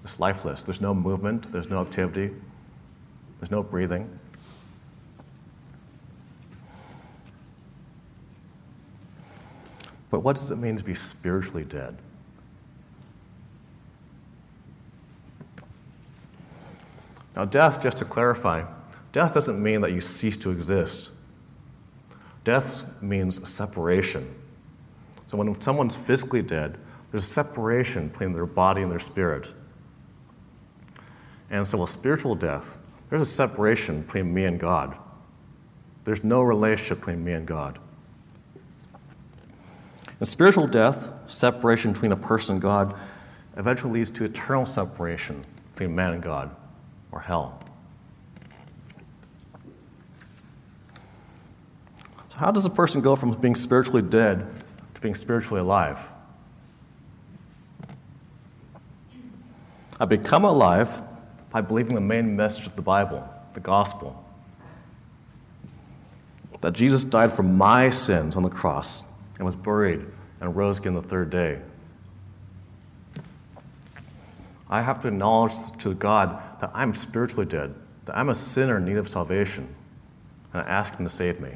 It's 0.03 0.19
lifeless. 0.19 0.65
There's 0.65 0.81
no 0.81 0.93
movement, 0.93 1.49
there's 1.53 1.69
no 1.69 1.79
activity, 1.79 2.35
there's 3.39 3.51
no 3.51 3.63
breathing. 3.63 4.19
But 10.09 10.19
what 10.19 10.35
does 10.35 10.51
it 10.51 10.57
mean 10.57 10.75
to 10.75 10.83
be 10.83 10.93
spiritually 10.93 11.63
dead? 11.63 11.95
Now, 17.35 17.45
death, 17.45 17.81
just 17.81 17.97
to 17.97 18.05
clarify, 18.05 18.65
death 19.11 19.33
doesn't 19.33 19.61
mean 19.61 19.81
that 19.81 19.91
you 19.91 20.01
cease 20.01 20.37
to 20.37 20.51
exist. 20.51 21.11
Death 22.43 22.85
means 23.01 23.47
separation. 23.47 24.33
So 25.25 25.37
when 25.37 25.59
someone's 25.59 25.95
physically 25.95 26.41
dead, 26.41 26.77
There's 27.15 27.23
a 27.23 27.27
separation 27.27 28.09
between 28.09 28.33
their 28.33 28.45
body 28.45 28.81
and 28.81 28.91
their 28.91 28.99
spirit. 28.99 29.53
And 31.49 31.65
so, 31.65 31.77
with 31.77 31.89
spiritual 31.89 32.35
death, 32.35 32.77
there's 33.09 33.21
a 33.21 33.25
separation 33.25 34.01
between 34.01 34.33
me 34.33 34.43
and 34.43 34.59
God. 34.59 34.97
There's 36.03 36.25
no 36.25 36.41
relationship 36.41 36.99
between 36.99 37.23
me 37.23 37.31
and 37.31 37.47
God. 37.47 37.79
In 40.19 40.25
spiritual 40.25 40.67
death, 40.67 41.13
separation 41.25 41.93
between 41.93 42.11
a 42.11 42.17
person 42.17 42.55
and 42.55 42.61
God 42.61 42.95
eventually 43.55 43.93
leads 43.93 44.11
to 44.11 44.25
eternal 44.25 44.65
separation 44.65 45.45
between 45.73 45.95
man 45.95 46.11
and 46.11 46.21
God, 46.21 46.53
or 47.15 47.21
hell. 47.21 47.59
So, 52.27 52.37
how 52.37 52.51
does 52.51 52.65
a 52.65 52.69
person 52.69 53.01
go 53.01 53.15
from 53.15 53.33
being 53.33 53.55
spiritually 53.55 54.01
dead 54.03 54.45
to 54.93 55.01
being 55.01 55.15
spiritually 55.15 55.61
alive? 55.61 56.11
I 59.97 60.05
become 60.05 60.43
alive 60.43 61.01
by 61.49 61.61
believing 61.61 61.95
the 61.95 62.01
main 62.01 62.35
message 62.35 62.67
of 62.67 62.75
the 62.75 62.81
Bible, 62.81 63.27
the 63.53 63.61
gospel. 63.61 64.21
That 66.59 66.73
Jesus 66.73 67.05
died 67.05 67.31
for 67.31 67.43
my 67.43 67.89
sins 67.89 68.35
on 68.35 68.43
the 68.43 68.49
cross 68.49 69.05
and 69.37 69.45
was 69.45 69.55
buried 69.55 70.05
and 70.41 70.55
rose 70.55 70.79
again 70.79 70.95
the 70.95 71.01
third 71.01 71.29
day. 71.29 71.61
I 74.69 74.81
have 74.81 74.99
to 75.01 75.07
acknowledge 75.09 75.53
to 75.79 75.93
God 75.93 76.41
that 76.59 76.71
I'm 76.73 76.93
spiritually 76.93 77.45
dead, 77.45 77.75
that 78.05 78.17
I'm 78.17 78.29
a 78.29 78.35
sinner 78.35 78.77
in 78.77 78.85
need 78.85 78.97
of 78.97 79.07
salvation, 79.07 79.73
and 80.53 80.61
I 80.63 80.65
ask 80.65 80.95
Him 80.95 81.05
to 81.05 81.09
save 81.09 81.39
me. 81.39 81.51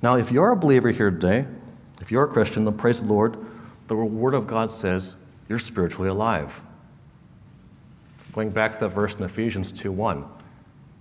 Now, 0.00 0.16
if 0.16 0.32
you're 0.32 0.50
a 0.50 0.56
believer 0.56 0.90
here 0.90 1.10
today, 1.10 1.46
if 2.00 2.10
you're 2.10 2.24
a 2.24 2.28
Christian, 2.28 2.64
then 2.64 2.76
praise 2.76 3.02
the 3.02 3.12
Lord, 3.12 3.36
the 3.86 3.94
Word 3.94 4.34
of 4.34 4.46
God 4.46 4.70
says 4.70 5.16
you're 5.48 5.58
spiritually 5.58 6.08
alive. 6.08 6.60
Going 8.32 8.50
back 8.50 8.72
to 8.72 8.78
that 8.80 8.88
verse 8.88 9.14
in 9.14 9.22
Ephesians 9.22 9.70
2 9.70 9.92
1, 9.92 10.24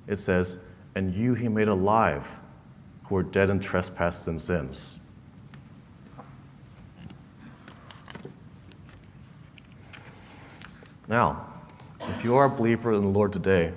it 0.07 0.17
says, 0.17 0.57
And 0.95 1.15
you 1.15 1.33
he 1.33 1.47
made 1.47 1.69
alive 1.69 2.39
who 3.05 3.15
are 3.15 3.23
dead 3.23 3.49
in 3.49 3.59
trespasses 3.59 4.27
and 4.27 4.41
sins. 4.41 4.99
Now, 11.11 11.45
if 12.07 12.23
you 12.23 12.35
are 12.35 12.45
a 12.45 12.49
believer 12.49 12.93
in 12.93 13.01
the 13.01 13.09
Lord 13.09 13.33
today, 13.33 13.73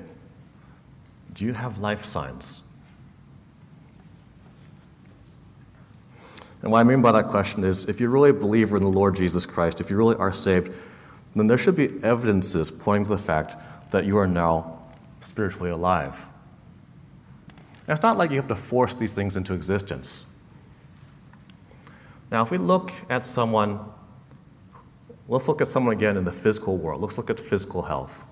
do 1.33 1.45
you 1.45 1.53
have 1.53 1.81
life 1.81 2.05
signs? 2.05 2.63
And 6.63 6.71
what 6.71 6.79
I 6.79 6.85
mean 6.85 7.03
by 7.03 7.11
that 7.11 7.29
question 7.29 7.65
is 7.65 7.87
if 7.87 8.01
you're 8.01 8.09
really 8.09 8.31
a 8.31 8.35
believer 8.35 8.77
in 8.77 8.85
the 8.85 8.89
Lord 8.89 9.17
Jesus 9.17 9.47
Christ, 9.47 9.81
if 9.81 9.91
you 9.91 9.97
really 9.97 10.15
are 10.15 10.33
saved, 10.33 10.71
then 11.35 11.49
there 11.49 11.59
should 11.59 11.75
be 11.75 11.91
evidences 12.05 12.71
pointing 12.71 13.03
to 13.05 13.11
the 13.11 13.19
fact 13.19 13.57
that 13.91 14.05
you 14.05 14.17
are 14.17 14.29
now 14.29 14.79
spiritually 15.19 15.71
alive. 15.71 16.29
And 17.89 17.89
it's 17.89 18.03
not 18.03 18.17
like 18.17 18.31
you 18.31 18.37
have 18.37 18.49
to 18.49 18.57
force 18.57 18.95
these 18.95 19.13
things 19.13 19.37
into 19.37 19.55
existence. 19.55 20.27
Now, 22.31 22.45
if 22.45 22.53
we 22.53 22.59
look 22.59 22.93
at 23.11 23.27
someone 23.27 23.81
Let's 25.27 25.49
look 25.49 25.61
at 25.61 25.69
someone 25.69 25.95
again 25.95 26.17
in 26.17 26.25
the 26.25 26.33
physical 26.33 26.77
world. 26.77 27.01
Let's 27.01 27.17
look 27.17 27.31
at 27.31 27.41
physical 27.41 27.83
health. 27.83 28.25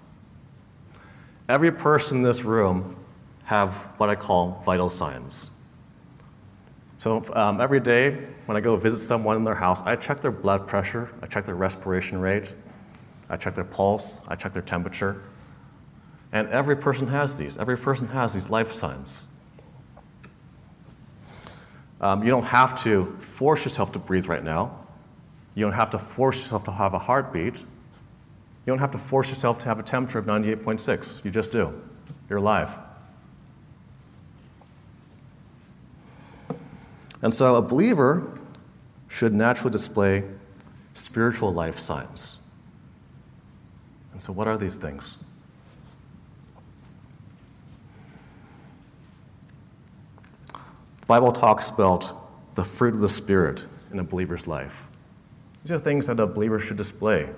Every 1.48 1.72
person 1.72 2.18
in 2.18 2.22
this 2.22 2.44
room 2.44 2.96
have 3.44 3.92
what 3.96 4.10
I 4.10 4.14
call 4.14 4.62
vital 4.64 4.88
signs. 4.88 5.50
So 6.98 7.24
um, 7.34 7.60
every 7.60 7.80
day 7.80 8.26
when 8.46 8.56
I 8.56 8.60
go 8.60 8.76
visit 8.76 8.98
someone 8.98 9.36
in 9.36 9.44
their 9.44 9.54
house, 9.54 9.82
I 9.82 9.96
check 9.96 10.20
their 10.20 10.30
blood 10.30 10.68
pressure, 10.68 11.10
I 11.20 11.26
check 11.26 11.46
their 11.46 11.56
respiration 11.56 12.20
rate, 12.20 12.54
I 13.28 13.36
check 13.36 13.54
their 13.54 13.64
pulse, 13.64 14.20
I 14.28 14.36
check 14.36 14.52
their 14.52 14.62
temperature. 14.62 15.22
And 16.30 16.48
every 16.48 16.76
person 16.76 17.08
has 17.08 17.34
these. 17.34 17.58
Every 17.58 17.76
person 17.76 18.08
has 18.08 18.34
these 18.34 18.50
life 18.50 18.70
signs. 18.70 19.26
Um, 22.00 22.22
you 22.22 22.30
don't 22.30 22.44
have 22.44 22.80
to 22.84 23.16
force 23.20 23.64
yourself 23.64 23.92
to 23.92 23.98
breathe 23.98 24.26
right 24.26 24.42
now. 24.42 24.81
You 25.54 25.64
don't 25.64 25.74
have 25.74 25.90
to 25.90 25.98
force 25.98 26.38
yourself 26.38 26.64
to 26.64 26.72
have 26.72 26.94
a 26.94 26.98
heartbeat. 26.98 27.56
You 27.56 28.66
don't 28.66 28.78
have 28.78 28.92
to 28.92 28.98
force 28.98 29.28
yourself 29.28 29.58
to 29.60 29.68
have 29.68 29.78
a 29.78 29.82
temperature 29.82 30.18
of 30.18 30.26
98.6. 30.26 31.24
You 31.24 31.30
just 31.30 31.52
do. 31.52 31.80
You're 32.28 32.38
alive. 32.38 32.78
And 37.20 37.32
so 37.32 37.56
a 37.56 37.62
believer 37.62 38.38
should 39.08 39.32
naturally 39.32 39.70
display 39.70 40.24
spiritual 40.94 41.52
life 41.52 41.78
signs. 41.78 42.38
And 44.12 44.20
so, 44.20 44.32
what 44.32 44.48
are 44.48 44.58
these 44.58 44.76
things? 44.76 45.18
The 50.52 51.06
Bible 51.06 51.32
talks 51.32 51.70
about 51.70 52.54
the 52.54 52.64
fruit 52.64 52.94
of 52.94 53.00
the 53.00 53.08
Spirit 53.08 53.66
in 53.92 53.98
a 53.98 54.04
believer's 54.04 54.46
life. 54.46 54.86
These 55.62 55.72
are 55.72 55.78
things 55.78 56.06
that 56.08 56.18
a 56.18 56.26
believer 56.26 56.58
should 56.58 56.76
display. 56.76 57.28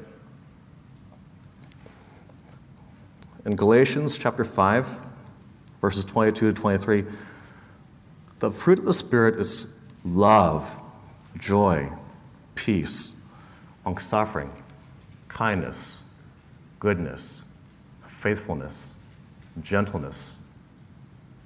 In 3.45 3.57
Galatians 3.57 4.17
chapter 4.17 4.45
5, 4.45 5.03
verses 5.81 6.05
22 6.07 6.53
to 6.53 6.61
23, 6.61 7.05
the 8.39 8.51
fruit 8.51 8.79
of 8.79 8.87
the 8.87 8.95
Spirit 8.95 9.39
is 9.39 9.69
love, 10.05 10.83
joy, 11.39 11.91
peace, 12.55 13.21
long 13.85 13.99
suffering, 13.99 14.51
kindness, 15.29 16.03
goodness, 16.81 17.45
faithfulness, 18.07 18.97
gentleness, 19.61 20.39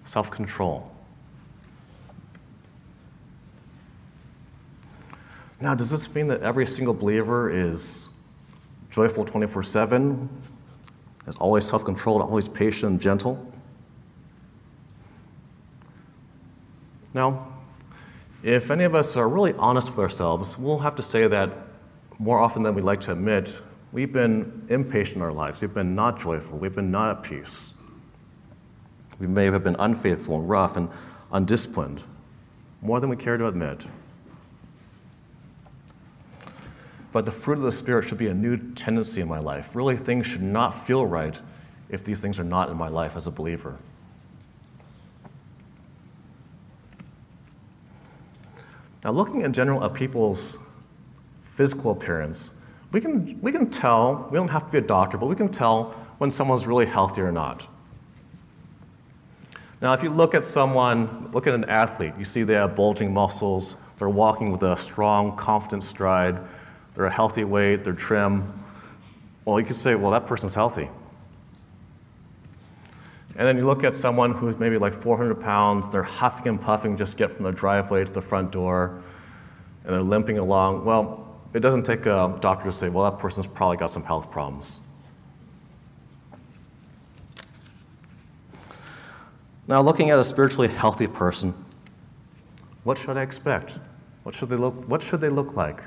self 0.04 0.30
control. 0.30 0.92
Now, 5.60 5.74
does 5.74 5.90
this 5.90 6.14
mean 6.14 6.28
that 6.28 6.42
every 6.42 6.66
single 6.66 6.94
believer 6.94 7.50
is 7.50 8.10
joyful 8.90 9.24
24 9.24 9.62
7, 9.64 10.28
is 11.26 11.36
always 11.36 11.64
self 11.64 11.84
controlled, 11.84 12.22
always 12.22 12.48
patient 12.48 12.92
and 12.92 13.00
gentle? 13.00 13.44
No. 17.12 17.46
If 18.42 18.70
any 18.70 18.84
of 18.84 18.94
us 18.94 19.16
are 19.16 19.28
really 19.28 19.52
honest 19.54 19.90
with 19.90 19.98
ourselves, 19.98 20.56
we'll 20.58 20.78
have 20.78 20.94
to 20.96 21.02
say 21.02 21.26
that 21.26 21.50
more 22.18 22.38
often 22.38 22.62
than 22.62 22.74
we 22.74 22.82
like 22.82 23.00
to 23.00 23.12
admit, 23.12 23.60
we've 23.92 24.12
been 24.12 24.64
impatient 24.68 25.16
in 25.16 25.22
our 25.22 25.32
lives. 25.32 25.60
We've 25.60 25.74
been 25.74 25.96
not 25.96 26.20
joyful. 26.20 26.58
We've 26.58 26.74
been 26.74 26.92
not 26.92 27.16
at 27.16 27.22
peace. 27.24 27.74
We 29.18 29.26
may 29.26 29.46
have 29.46 29.64
been 29.64 29.76
unfaithful 29.78 30.36
and 30.38 30.48
rough 30.48 30.76
and 30.76 30.88
undisciplined, 31.32 32.04
more 32.80 33.00
than 33.00 33.10
we 33.10 33.16
care 33.16 33.36
to 33.36 33.48
admit. 33.48 33.86
But 37.18 37.26
the 37.26 37.32
fruit 37.32 37.54
of 37.54 37.64
the 37.64 37.72
Spirit 37.72 38.04
should 38.04 38.16
be 38.16 38.28
a 38.28 38.32
new 38.32 38.56
tendency 38.74 39.20
in 39.20 39.26
my 39.26 39.40
life. 39.40 39.74
Really, 39.74 39.96
things 39.96 40.24
should 40.24 40.40
not 40.40 40.70
feel 40.70 41.04
right 41.04 41.36
if 41.88 42.04
these 42.04 42.20
things 42.20 42.38
are 42.38 42.44
not 42.44 42.70
in 42.70 42.76
my 42.76 42.86
life 42.86 43.16
as 43.16 43.26
a 43.26 43.32
believer. 43.32 43.76
Now, 49.02 49.10
looking 49.10 49.40
in 49.40 49.52
general 49.52 49.82
at 49.82 49.94
people's 49.94 50.60
physical 51.42 51.90
appearance, 51.90 52.54
we 52.92 53.00
can, 53.00 53.36
we 53.42 53.50
can 53.50 53.68
tell, 53.68 54.28
we 54.30 54.36
don't 54.36 54.46
have 54.46 54.66
to 54.66 54.70
be 54.70 54.78
a 54.78 54.80
doctor, 54.80 55.18
but 55.18 55.26
we 55.26 55.34
can 55.34 55.48
tell 55.48 55.96
when 56.18 56.30
someone's 56.30 56.68
really 56.68 56.86
healthy 56.86 57.22
or 57.22 57.32
not. 57.32 57.66
Now, 59.82 59.92
if 59.92 60.04
you 60.04 60.10
look 60.10 60.36
at 60.36 60.44
someone, 60.44 61.30
look 61.30 61.48
at 61.48 61.54
an 61.54 61.64
athlete, 61.64 62.12
you 62.16 62.24
see 62.24 62.44
they 62.44 62.54
have 62.54 62.76
bulging 62.76 63.12
muscles, 63.12 63.74
they're 63.96 64.08
walking 64.08 64.52
with 64.52 64.62
a 64.62 64.76
strong, 64.76 65.36
confident 65.36 65.82
stride, 65.82 66.38
they're 66.94 67.06
a 67.06 67.10
healthy 67.12 67.44
weight, 67.44 67.84
they're 67.84 67.92
trim. 67.92 68.52
Well, 69.44 69.58
you 69.58 69.66
could 69.66 69.76
say, 69.76 69.94
well, 69.94 70.10
that 70.10 70.26
person's 70.26 70.54
healthy. 70.54 70.88
And 73.36 73.46
then 73.46 73.56
you 73.56 73.64
look 73.66 73.84
at 73.84 73.94
someone 73.94 74.32
who's 74.32 74.58
maybe 74.58 74.78
like 74.78 74.92
400 74.92 75.36
pounds, 75.36 75.88
they're 75.88 76.02
huffing 76.02 76.48
and 76.48 76.60
puffing 76.60 76.96
just 76.96 77.16
get 77.16 77.30
from 77.30 77.44
the 77.44 77.52
driveway 77.52 78.04
to 78.04 78.12
the 78.12 78.20
front 78.20 78.50
door, 78.50 79.00
and 79.84 79.94
they're 79.94 80.02
limping 80.02 80.38
along. 80.38 80.84
Well, 80.84 81.40
it 81.54 81.60
doesn't 81.60 81.84
take 81.84 82.06
a 82.06 82.36
doctor 82.40 82.64
to 82.64 82.72
say, 82.72 82.88
well, 82.88 83.10
that 83.10 83.18
person's 83.18 83.46
probably 83.46 83.76
got 83.76 83.90
some 83.90 84.02
health 84.02 84.30
problems. 84.30 84.80
Now, 89.68 89.82
looking 89.82 90.10
at 90.10 90.18
a 90.18 90.24
spiritually 90.24 90.68
healthy 90.68 91.06
person, 91.06 91.54
what 92.84 92.98
should 92.98 93.16
I 93.16 93.22
expect? 93.22 93.78
What 94.24 94.34
should 94.34 94.48
they 94.48 94.56
look, 94.56 94.88
what 94.88 95.00
should 95.00 95.20
they 95.20 95.28
look 95.28 95.54
like? 95.54 95.82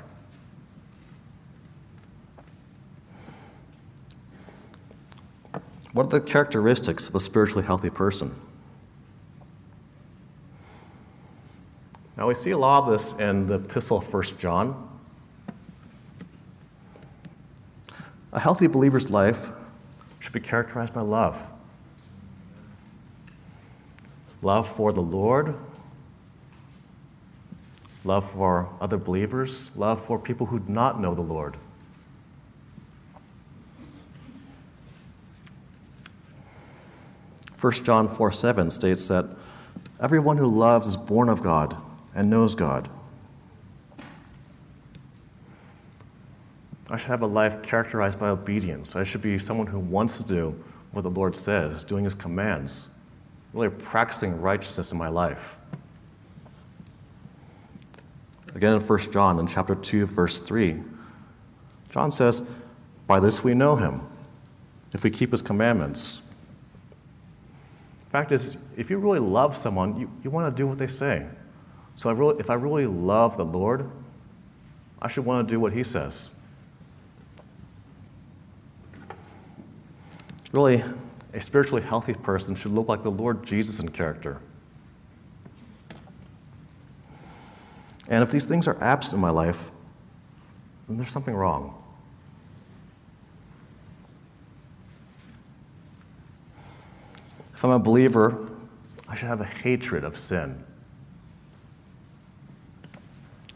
What 5.92 6.06
are 6.06 6.08
the 6.08 6.20
characteristics 6.20 7.08
of 7.08 7.14
a 7.14 7.20
spiritually 7.20 7.64
healthy 7.64 7.90
person? 7.90 8.34
Now, 12.16 12.28
we 12.28 12.34
see 12.34 12.50
a 12.50 12.58
lot 12.58 12.84
of 12.84 12.90
this 12.90 13.14
in 13.14 13.46
the 13.46 13.54
epistle 13.54 13.98
of 13.98 14.12
1 14.12 14.22
John. 14.38 14.88
A 18.32 18.40
healthy 18.40 18.66
believer's 18.66 19.10
life 19.10 19.52
should 20.18 20.32
be 20.32 20.40
characterized 20.40 20.94
by 20.94 21.00
love 21.02 21.48
love 24.40 24.68
for 24.68 24.92
the 24.92 25.00
Lord, 25.00 25.54
love 28.04 28.30
for 28.32 28.68
other 28.80 28.96
believers, 28.96 29.70
love 29.76 30.04
for 30.04 30.18
people 30.18 30.46
who 30.46 30.58
do 30.58 30.72
not 30.72 31.00
know 31.00 31.14
the 31.14 31.22
Lord. 31.22 31.56
First 37.62 37.84
John 37.84 38.08
4 38.08 38.32
7 38.32 38.72
states 38.72 39.06
that 39.06 39.24
everyone 40.00 40.36
who 40.36 40.46
loves 40.46 40.88
is 40.88 40.96
born 40.96 41.28
of 41.28 41.44
God 41.44 41.76
and 42.12 42.28
knows 42.28 42.56
God. 42.56 42.88
I 46.90 46.96
should 46.96 47.10
have 47.10 47.22
a 47.22 47.26
life 47.28 47.62
characterized 47.62 48.18
by 48.18 48.30
obedience. 48.30 48.96
I 48.96 49.04
should 49.04 49.22
be 49.22 49.38
someone 49.38 49.68
who 49.68 49.78
wants 49.78 50.18
to 50.20 50.26
do 50.26 50.60
what 50.90 51.02
the 51.02 51.10
Lord 51.10 51.36
says, 51.36 51.84
doing 51.84 52.02
his 52.02 52.16
commands, 52.16 52.88
really 53.52 53.68
practicing 53.70 54.40
righteousness 54.40 54.90
in 54.90 54.98
my 54.98 55.08
life. 55.08 55.56
Again 58.56 58.74
in 58.74 58.80
1 58.80 58.98
John 59.12 59.38
in 59.38 59.46
chapter 59.46 59.76
2 59.76 60.06
verse 60.06 60.40
3, 60.40 60.82
John 61.92 62.10
says, 62.10 62.42
"By 63.06 63.20
this 63.20 63.44
we 63.44 63.54
know 63.54 63.76
him, 63.76 64.00
if 64.92 65.04
we 65.04 65.10
keep 65.10 65.30
his 65.30 65.42
commandments." 65.42 66.21
Fact 68.12 68.30
is, 68.30 68.58
if 68.76 68.90
you 68.90 68.98
really 68.98 69.18
love 69.18 69.56
someone, 69.56 69.98
you, 69.98 70.10
you 70.22 70.30
want 70.30 70.54
to 70.54 70.62
do 70.62 70.68
what 70.68 70.76
they 70.76 70.86
say. 70.86 71.26
So 71.96 72.10
I 72.10 72.12
really, 72.12 72.38
if 72.38 72.50
I 72.50 72.54
really 72.54 72.86
love 72.86 73.38
the 73.38 73.44
Lord, 73.44 73.90
I 75.00 75.08
should 75.08 75.24
want 75.24 75.48
to 75.48 75.54
do 75.54 75.58
what 75.58 75.72
he 75.72 75.82
says. 75.82 76.30
Really, 80.52 80.84
a 81.32 81.40
spiritually 81.40 81.82
healthy 81.82 82.12
person 82.12 82.54
should 82.54 82.72
look 82.72 82.86
like 82.86 83.02
the 83.02 83.10
Lord 83.10 83.44
Jesus 83.46 83.80
in 83.80 83.88
character. 83.88 84.38
And 88.08 88.22
if 88.22 88.30
these 88.30 88.44
things 88.44 88.68
are 88.68 88.76
absent 88.82 89.14
in 89.14 89.20
my 89.20 89.30
life, 89.30 89.70
then 90.86 90.98
there's 90.98 91.08
something 91.08 91.34
wrong. 91.34 91.81
If 97.62 97.66
I'm 97.66 97.70
a 97.70 97.78
believer, 97.78 98.50
I 99.08 99.14
should 99.14 99.28
have 99.28 99.40
a 99.40 99.44
hatred 99.44 100.02
of 100.02 100.16
sin. 100.16 100.64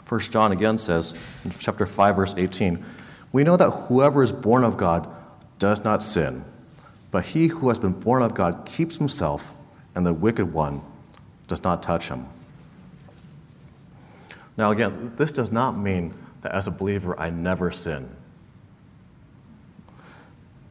First 0.05 0.31
John 0.31 0.53
again 0.53 0.79
says 0.79 1.17
in 1.45 1.51
chapter 1.51 1.87
5 1.87 2.15
verse 2.15 2.33
18, 2.37 2.85
"We 3.33 3.43
know 3.43 3.57
that 3.57 3.69
whoever 3.69 4.23
is 4.23 4.31
born 4.31 4.63
of 4.63 4.77
God 4.77 5.09
does 5.59 5.83
not 5.83 6.05
sin." 6.05 6.45
But 7.11 7.27
he 7.27 7.49
who 7.49 7.67
has 7.67 7.81
been 7.81 7.95
born 7.95 8.23
of 8.23 8.33
God 8.33 8.65
keeps 8.65 8.99
himself, 8.99 9.53
and 9.93 10.07
the 10.07 10.15
wicked 10.15 10.53
one 10.53 10.83
does 11.49 11.65
not 11.65 11.83
touch 11.83 12.09
him. 12.09 12.27
Now, 14.57 14.71
again, 14.71 15.15
this 15.17 15.33
does 15.33 15.51
not 15.51 15.77
mean 15.77 16.15
that 16.43 16.53
as 16.53 16.69
a 16.69 16.71
believer 16.71 17.19
I 17.19 17.31
never 17.31 17.73
sin. 17.73 18.11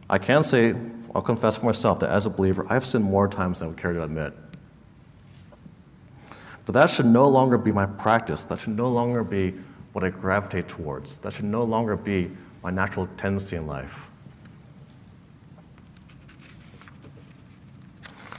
I 0.10 0.18
can 0.18 0.44
say, 0.44 0.76
I'll 1.14 1.22
confess 1.22 1.58
for 1.58 1.66
myself, 1.66 2.00
that 2.02 2.10
as 2.10 2.26
a 2.26 2.30
believer 2.30 2.66
I've 2.70 2.86
sinned 2.86 3.06
more 3.06 3.28
times 3.28 3.60
than 3.60 3.68
I 3.68 3.70
would 3.70 3.78
care 3.78 3.94
to 3.94 4.04
admit. 4.04 4.34
But 6.66 6.74
that 6.74 6.90
should 6.90 7.06
no 7.06 7.28
longer 7.28 7.58
be 7.58 7.72
my 7.72 7.86
practice. 7.86 8.42
That 8.44 8.60
should 8.60 8.76
no 8.76 8.90
longer 8.90 9.24
be 9.24 9.54
what 9.94 10.04
I 10.04 10.10
gravitate 10.10 10.68
towards. 10.68 11.20
That 11.20 11.34
should 11.34 11.46
no 11.46 11.64
longer 11.64 11.96
be 11.96 12.32
my 12.64 12.72
natural 12.72 13.08
tendency 13.18 13.56
in 13.56 13.68
life. 13.68 14.10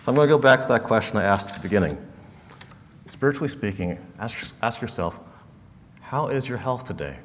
So 0.05 0.13
I'm 0.13 0.15
going 0.15 0.29
to 0.29 0.35
go 0.35 0.39
back 0.39 0.61
to 0.61 0.69
that 0.69 0.85
question 0.85 1.17
I 1.17 1.23
asked 1.25 1.51
at 1.51 1.57
the 1.57 1.63
beginning. 1.63 1.97
Spiritually 3.07 3.49
speaking, 3.49 3.99
ask, 4.19 4.55
ask 4.63 4.81
yourself, 4.81 5.19
how 6.01 6.29
is 6.29 6.49
your 6.49 6.59
health 6.59 6.85
today? 6.85 7.17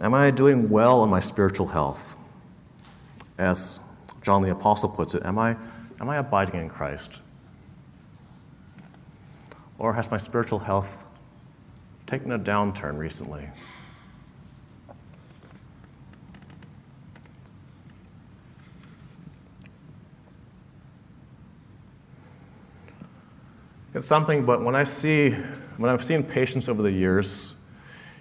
Am 0.00 0.12
I 0.12 0.30
doing 0.30 0.68
well 0.68 1.04
in 1.04 1.10
my 1.10 1.20
spiritual 1.20 1.66
health? 1.66 2.16
As 3.38 3.80
John 4.22 4.42
the 4.42 4.50
Apostle 4.50 4.88
puts 4.88 5.14
it, 5.14 5.24
am 5.24 5.38
I, 5.38 5.56
am 6.00 6.08
I 6.08 6.16
abiding 6.16 6.60
in 6.60 6.68
Christ? 6.68 7.20
Or 9.78 9.94
has 9.94 10.10
my 10.10 10.16
spiritual 10.16 10.60
health 10.60 11.04
taken 12.06 12.32
a 12.32 12.38
downturn 12.38 12.98
recently? 12.98 13.48
It's 23.94 24.06
something, 24.06 24.44
but 24.44 24.60
when 24.60 24.74
I 24.74 24.82
see, 24.82 25.30
when 25.76 25.88
I've 25.88 26.02
seen 26.02 26.24
patients 26.24 26.68
over 26.68 26.82
the 26.82 26.90
years, 26.90 27.54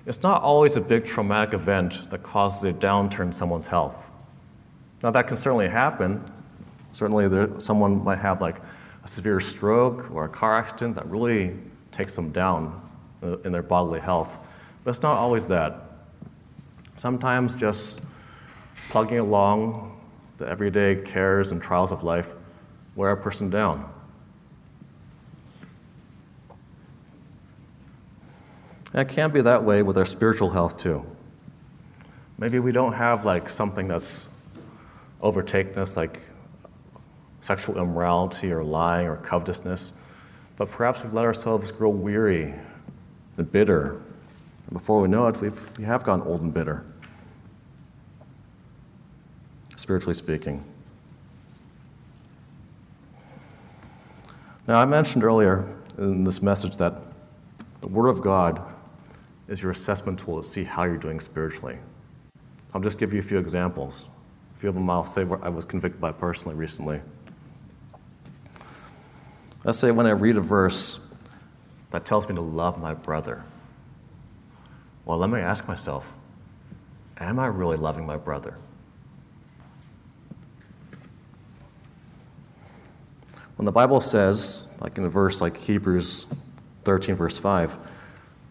it's 0.05 0.21
not 0.21 0.41
always 0.41 0.75
a 0.75 0.81
big 0.81 1.05
traumatic 1.05 1.53
event 1.53 2.09
that 2.09 2.23
causes 2.23 2.63
a 2.65 2.73
downturn 2.73 3.27
in 3.27 3.33
someone's 3.33 3.67
health. 3.67 4.11
Now, 5.01 5.11
that 5.11 5.27
can 5.27 5.37
certainly 5.37 5.69
happen. 5.69 6.23
Certainly, 6.91 7.29
there, 7.29 7.59
someone 7.59 8.03
might 8.03 8.19
have 8.19 8.41
like 8.41 8.59
a 9.03 9.07
severe 9.07 9.39
stroke 9.39 10.11
or 10.11 10.25
a 10.25 10.29
car 10.29 10.57
accident 10.57 10.95
that 10.95 11.05
really 11.07 11.55
takes 11.91 12.15
them 12.15 12.31
down 12.31 12.81
in 13.21 13.51
their 13.51 13.63
bodily 13.63 13.99
health. 13.99 14.37
But 14.83 14.91
it's 14.91 15.01
not 15.01 15.17
always 15.17 15.47
that. 15.47 15.75
Sometimes 16.97 17.55
just 17.55 18.01
plugging 18.89 19.19
along 19.19 20.01
the 20.37 20.47
everyday 20.47 20.95
cares 20.95 21.51
and 21.51 21.61
trials 21.61 21.91
of 21.91 22.03
life 22.03 22.35
wear 22.95 23.11
a 23.11 23.17
person 23.17 23.49
down. 23.49 23.92
And 28.93 29.01
it 29.01 29.13
can 29.13 29.31
be 29.31 29.41
that 29.41 29.63
way 29.63 29.81
with 29.81 29.97
our 29.97 30.05
spiritual 30.05 30.51
health 30.51 30.77
too. 30.77 31.03
Maybe 32.37 32.59
we 32.59 32.71
don't 32.71 32.93
have 32.93 33.25
like 33.25 33.49
something 33.49 33.87
that's 33.87 34.29
overtaken 35.21 35.79
us, 35.79 35.97
like 35.97 36.19
sexual 37.41 37.77
immorality 37.77 38.51
or 38.51 38.63
lying 38.63 39.07
or 39.07 39.17
covetousness, 39.17 39.93
but 40.57 40.69
perhaps 40.69 41.03
we've 41.03 41.13
let 41.13 41.25
ourselves 41.25 41.71
grow 41.71 41.89
weary 41.89 42.53
and 43.37 43.51
bitter. 43.51 43.93
And 44.67 44.73
before 44.73 45.01
we 45.01 45.07
know 45.07 45.27
it, 45.27 45.41
we've, 45.41 45.77
we 45.77 45.83
have 45.85 46.03
gone 46.03 46.21
old 46.21 46.41
and 46.41 46.53
bitter, 46.53 46.85
spiritually 49.75 50.13
speaking. 50.13 50.63
Now, 54.67 54.79
I 54.79 54.85
mentioned 54.85 55.23
earlier 55.23 55.67
in 55.97 56.23
this 56.23 56.41
message 56.41 56.77
that 56.77 56.93
the 57.81 57.89
Word 57.89 58.07
of 58.07 58.21
God 58.21 58.61
is 59.47 59.61
your 59.61 59.71
assessment 59.71 60.19
tool 60.19 60.41
to 60.41 60.47
see 60.47 60.63
how 60.63 60.83
you're 60.83 60.97
doing 60.97 61.19
spiritually. 61.19 61.77
I'll 62.73 62.81
just 62.81 62.97
give 62.97 63.13
you 63.13 63.19
a 63.19 63.23
few 63.23 63.37
examples. 63.37 64.07
A 64.55 64.59
few 64.59 64.69
of 64.69 64.75
them 64.75 64.89
I'll 64.89 65.05
say 65.05 65.23
what 65.23 65.43
I 65.43 65.49
was 65.49 65.65
convicted 65.65 66.01
by 66.01 66.11
personally 66.11 66.55
recently. 66.55 67.01
Let's 69.63 69.77
say 69.77 69.91
when 69.91 70.05
I 70.05 70.11
read 70.11 70.37
a 70.37 70.41
verse 70.41 70.99
that 71.91 72.05
tells 72.05 72.27
me 72.27 72.35
to 72.35 72.41
love 72.41 72.81
my 72.81 72.93
brother. 72.93 73.43
Well, 75.05 75.17
let 75.17 75.29
me 75.29 75.39
ask 75.39 75.67
myself, 75.67 76.13
am 77.17 77.39
I 77.39 77.45
really 77.47 77.77
loving 77.77 78.05
my 78.05 78.17
brother? 78.17 78.57
When 83.57 83.65
the 83.65 83.71
Bible 83.71 84.01
says, 84.01 84.65
like 84.81 84.97
in 84.97 85.05
a 85.05 85.09
verse 85.09 85.39
like 85.39 85.55
Hebrews 85.55 86.27
13, 86.85 87.15
verse 87.15 87.37
5, 87.37 87.77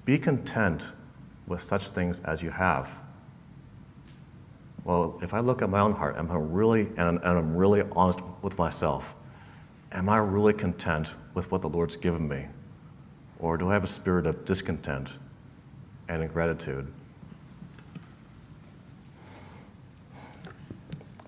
be 0.04 0.18
content 0.18 0.88
with 1.46 1.60
such 1.60 1.90
things 1.90 2.20
as 2.20 2.42
you 2.42 2.50
have. 2.50 2.98
Well, 4.84 5.18
if 5.22 5.32
I 5.32 5.40
look 5.40 5.62
at 5.62 5.70
my 5.70 5.80
own 5.80 5.92
heart, 5.92 6.16
and, 6.16 6.28
and 6.28 7.20
I'm 7.24 7.56
really 7.56 7.82
honest 7.92 8.20
with 8.42 8.58
myself, 8.58 9.14
am 9.92 10.08
I 10.08 10.16
really 10.16 10.52
content 10.52 11.14
with 11.34 11.50
what 11.52 11.62
the 11.62 11.68
Lord's 11.68 11.96
given 11.96 12.28
me? 12.28 12.46
Or 13.38 13.56
do 13.56 13.70
I 13.70 13.74
have 13.74 13.84
a 13.84 13.88
spirit 13.88 14.26
of 14.26 14.44
discontent 14.44 15.18
and 16.08 16.22
ingratitude? 16.22 16.92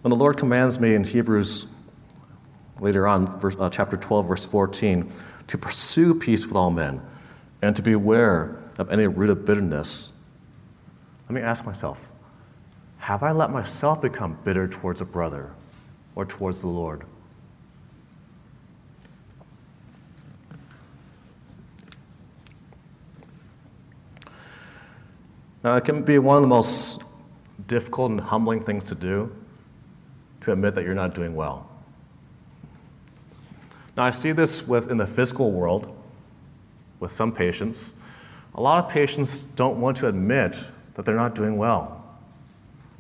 When 0.03 0.11
the 0.11 0.17
Lord 0.17 0.37
commands 0.37 0.81
me 0.81 0.95
in 0.95 1.05
Hebrews 1.05 1.67
later 2.81 3.07
on, 3.07 3.27
verse, 3.39 3.57
uh, 3.59 3.71
chapter 3.71 3.97
12, 3.97 4.27
verse 4.27 4.45
14, 4.45 5.11
to 5.47 5.59
pursue 5.59 6.15
peace 6.15 6.47
with 6.47 6.57
all 6.57 6.71
men 6.71 7.01
and 7.63 7.75
to 7.77 7.83
beware 7.83 8.64
of 8.79 8.91
any 8.91 9.07
root 9.07 9.31
of 9.31 9.45
bitterness, 9.45 10.13
let 11.29 11.35
me 11.35 11.41
ask 11.41 11.65
myself 11.65 12.11
have 12.99 13.23
I 13.23 13.33
let 13.33 13.51
myself 13.51 14.01
become 14.01 14.39
bitter 14.45 14.67
towards 14.67 15.03
a 15.03 15.05
brother 15.05 15.51
or 16.15 16.25
towards 16.25 16.63
the 16.63 16.69
Lord? 16.69 17.05
Now, 25.63 25.77
it 25.77 25.85
can 25.85 26.03
be 26.03 26.19
one 26.19 26.37
of 26.37 26.43
the 26.43 26.49
most 26.49 27.03
difficult 27.67 28.11
and 28.11 28.21
humbling 28.21 28.63
things 28.63 28.85
to 28.85 28.95
do 28.95 29.35
to 30.41 30.53
admit 30.53 30.75
that 30.75 30.85
you're 30.85 30.95
not 30.95 31.15
doing 31.15 31.35
well. 31.35 31.69
Now, 33.97 34.05
I 34.05 34.11
see 34.11 34.33
this 34.33 34.67
with, 34.67 34.91
in 34.91 34.97
the 34.99 35.07
physical 35.07 35.53
world 35.53 35.95
with 37.01 37.13
some 37.13 37.33
patients 37.33 37.95
a 38.55 38.61
lot 38.61 38.85
of 38.85 38.91
patients 38.91 39.45
don't 39.45 39.81
want 39.81 39.97
to 39.99 40.09
admit 40.09 40.71
that 40.95 41.05
they're 41.05 41.17
not 41.17 41.35
doing 41.35 41.57
well. 41.57 42.05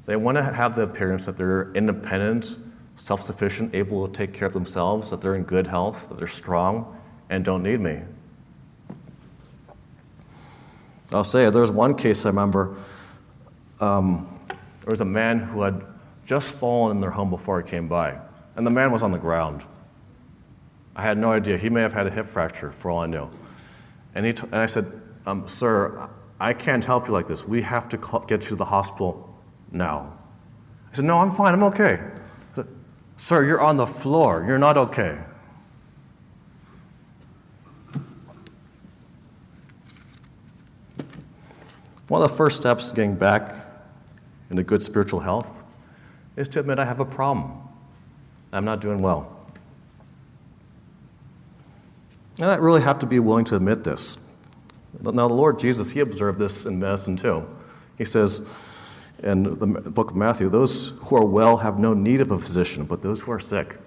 They 0.06 0.16
want 0.16 0.36
to 0.36 0.42
have 0.42 0.76
the 0.76 0.82
appearance 0.82 1.26
that 1.26 1.36
they're 1.36 1.72
independent, 1.72 2.58
self 2.96 3.22
sufficient, 3.22 3.74
able 3.74 4.06
to 4.06 4.12
take 4.12 4.32
care 4.32 4.46
of 4.46 4.52
themselves, 4.52 5.10
that 5.10 5.20
they're 5.20 5.34
in 5.34 5.44
good 5.44 5.66
health, 5.66 6.08
that 6.08 6.18
they're 6.18 6.26
strong, 6.26 7.00
and 7.30 7.44
don't 7.44 7.62
need 7.62 7.80
me. 7.80 8.00
I'll 11.12 11.24
say 11.24 11.48
there 11.48 11.60
was 11.60 11.70
one 11.70 11.94
case 11.94 12.26
I 12.26 12.30
remember. 12.30 12.76
Um, 13.80 14.40
there 14.48 14.90
was 14.90 15.00
a 15.00 15.06
man 15.06 15.38
who 15.38 15.62
had 15.62 15.82
just 16.26 16.54
fallen 16.56 16.96
in 16.96 17.00
their 17.00 17.10
home 17.10 17.30
before 17.30 17.60
I 17.60 17.62
came 17.62 17.88
by, 17.88 18.18
and 18.56 18.66
the 18.66 18.70
man 18.70 18.90
was 18.90 19.02
on 19.02 19.12
the 19.12 19.18
ground. 19.18 19.62
I 20.96 21.02
had 21.02 21.16
no 21.16 21.32
idea. 21.32 21.56
He 21.56 21.70
may 21.70 21.80
have 21.80 21.92
had 21.92 22.06
a 22.06 22.10
hip 22.10 22.26
fracture, 22.26 22.70
for 22.70 22.90
all 22.90 23.00
I 23.00 23.06
knew. 23.06 23.28
And, 24.14 24.26
he 24.26 24.32
t- 24.32 24.44
and 24.44 24.56
I 24.56 24.66
said, 24.66 24.90
um, 25.26 25.48
Sir, 25.48 26.08
I 26.40 26.52
can't 26.52 26.84
help 26.84 27.06
you 27.06 27.12
like 27.12 27.26
this. 27.26 27.46
We 27.46 27.62
have 27.62 27.88
to 27.90 27.98
call- 27.98 28.20
get 28.20 28.44
you 28.44 28.50
to 28.50 28.56
the 28.56 28.64
hospital 28.64 29.34
now. 29.70 30.18
I 30.90 30.96
said, 30.96 31.04
No, 31.04 31.18
I'm 31.18 31.30
fine. 31.30 31.54
I'm 31.54 31.62
okay. 31.64 32.00
Said, 32.54 32.68
Sir, 33.16 33.44
you're 33.44 33.60
on 33.60 33.76
the 33.76 33.87
floor. 33.87 34.44
You're 34.46 34.58
not 34.58 34.76
okay. 34.76 35.18
One 42.08 42.22
of 42.22 42.30
the 42.30 42.37
first 42.37 42.60
steps 42.60 42.90
to 42.90 42.94
getting 42.94 43.14
back 43.14 43.54
into 44.50 44.62
good 44.62 44.82
spiritual 44.82 45.20
health 45.20 45.64
is 46.37 46.48
to 46.50 46.60
admit 46.60 46.78
I 46.78 46.84
have 46.84 47.00
a 47.00 47.04
problem. 47.04 47.60
I'm 48.52 48.64
not 48.64 48.80
doing 48.80 48.98
well. 48.98 49.30
And 52.40 52.50
I 52.50 52.56
really 52.56 52.82
have 52.82 52.98
to 53.00 53.06
be 53.06 53.18
willing 53.18 53.44
to 53.46 53.56
admit 53.56 53.84
this. 53.84 54.18
Now, 55.12 55.28
the 55.28 55.34
Lord 55.34 55.58
Jesus, 55.58 55.92
He 55.92 56.00
observed 56.00 56.38
this 56.38 56.66
in 56.66 56.78
medicine 56.78 57.16
too. 57.16 57.44
He 57.98 58.04
says 58.04 58.46
in 59.22 59.58
the 59.58 59.66
book 59.66 60.10
of 60.10 60.16
Matthew, 60.16 60.48
those 60.48 60.90
who 60.90 61.16
are 61.16 61.24
well 61.24 61.58
have 61.58 61.78
no 61.78 61.94
need 61.94 62.20
of 62.20 62.30
a 62.30 62.38
physician, 62.38 62.84
but 62.84 63.02
those 63.02 63.22
who 63.22 63.32
are 63.32 63.40
sick. 63.40 63.78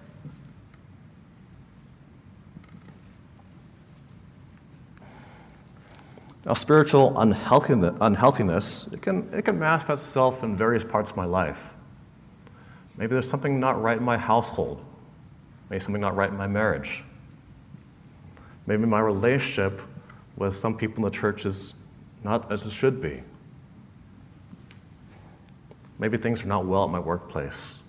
Now, 6.45 6.53
spiritual 6.53 7.19
unhealthiness, 7.19 8.87
it 8.93 9.01
can, 9.01 9.29
it 9.33 9.43
can 9.43 9.59
manifest 9.59 10.03
itself 10.03 10.43
in 10.43 10.55
various 10.55 10.83
parts 10.83 11.11
of 11.11 11.17
my 11.17 11.25
life. 11.25 11.75
Maybe 12.95 13.11
there's 13.11 13.29
something 13.29 13.59
not 13.59 13.81
right 13.81 13.97
in 13.97 14.03
my 14.03 14.17
household. 14.17 14.81
Maybe 15.69 15.81
something 15.81 16.01
not 16.01 16.15
right 16.15 16.29
in 16.29 16.37
my 16.37 16.47
marriage. 16.47 17.03
Maybe 18.65 18.85
my 18.85 18.99
relationship 18.99 19.81
with 20.37 20.55
some 20.55 20.77
people 20.77 20.97
in 20.97 21.03
the 21.03 21.09
church 21.09 21.45
is 21.45 21.73
not 22.23 22.51
as 22.51 22.65
it 22.65 22.71
should 22.71 23.01
be. 23.01 23.23
Maybe 25.99 26.17
things 26.17 26.43
are 26.43 26.47
not 26.47 26.65
well 26.65 26.85
at 26.85 26.91
my 26.91 26.99
workplace. 26.99 27.81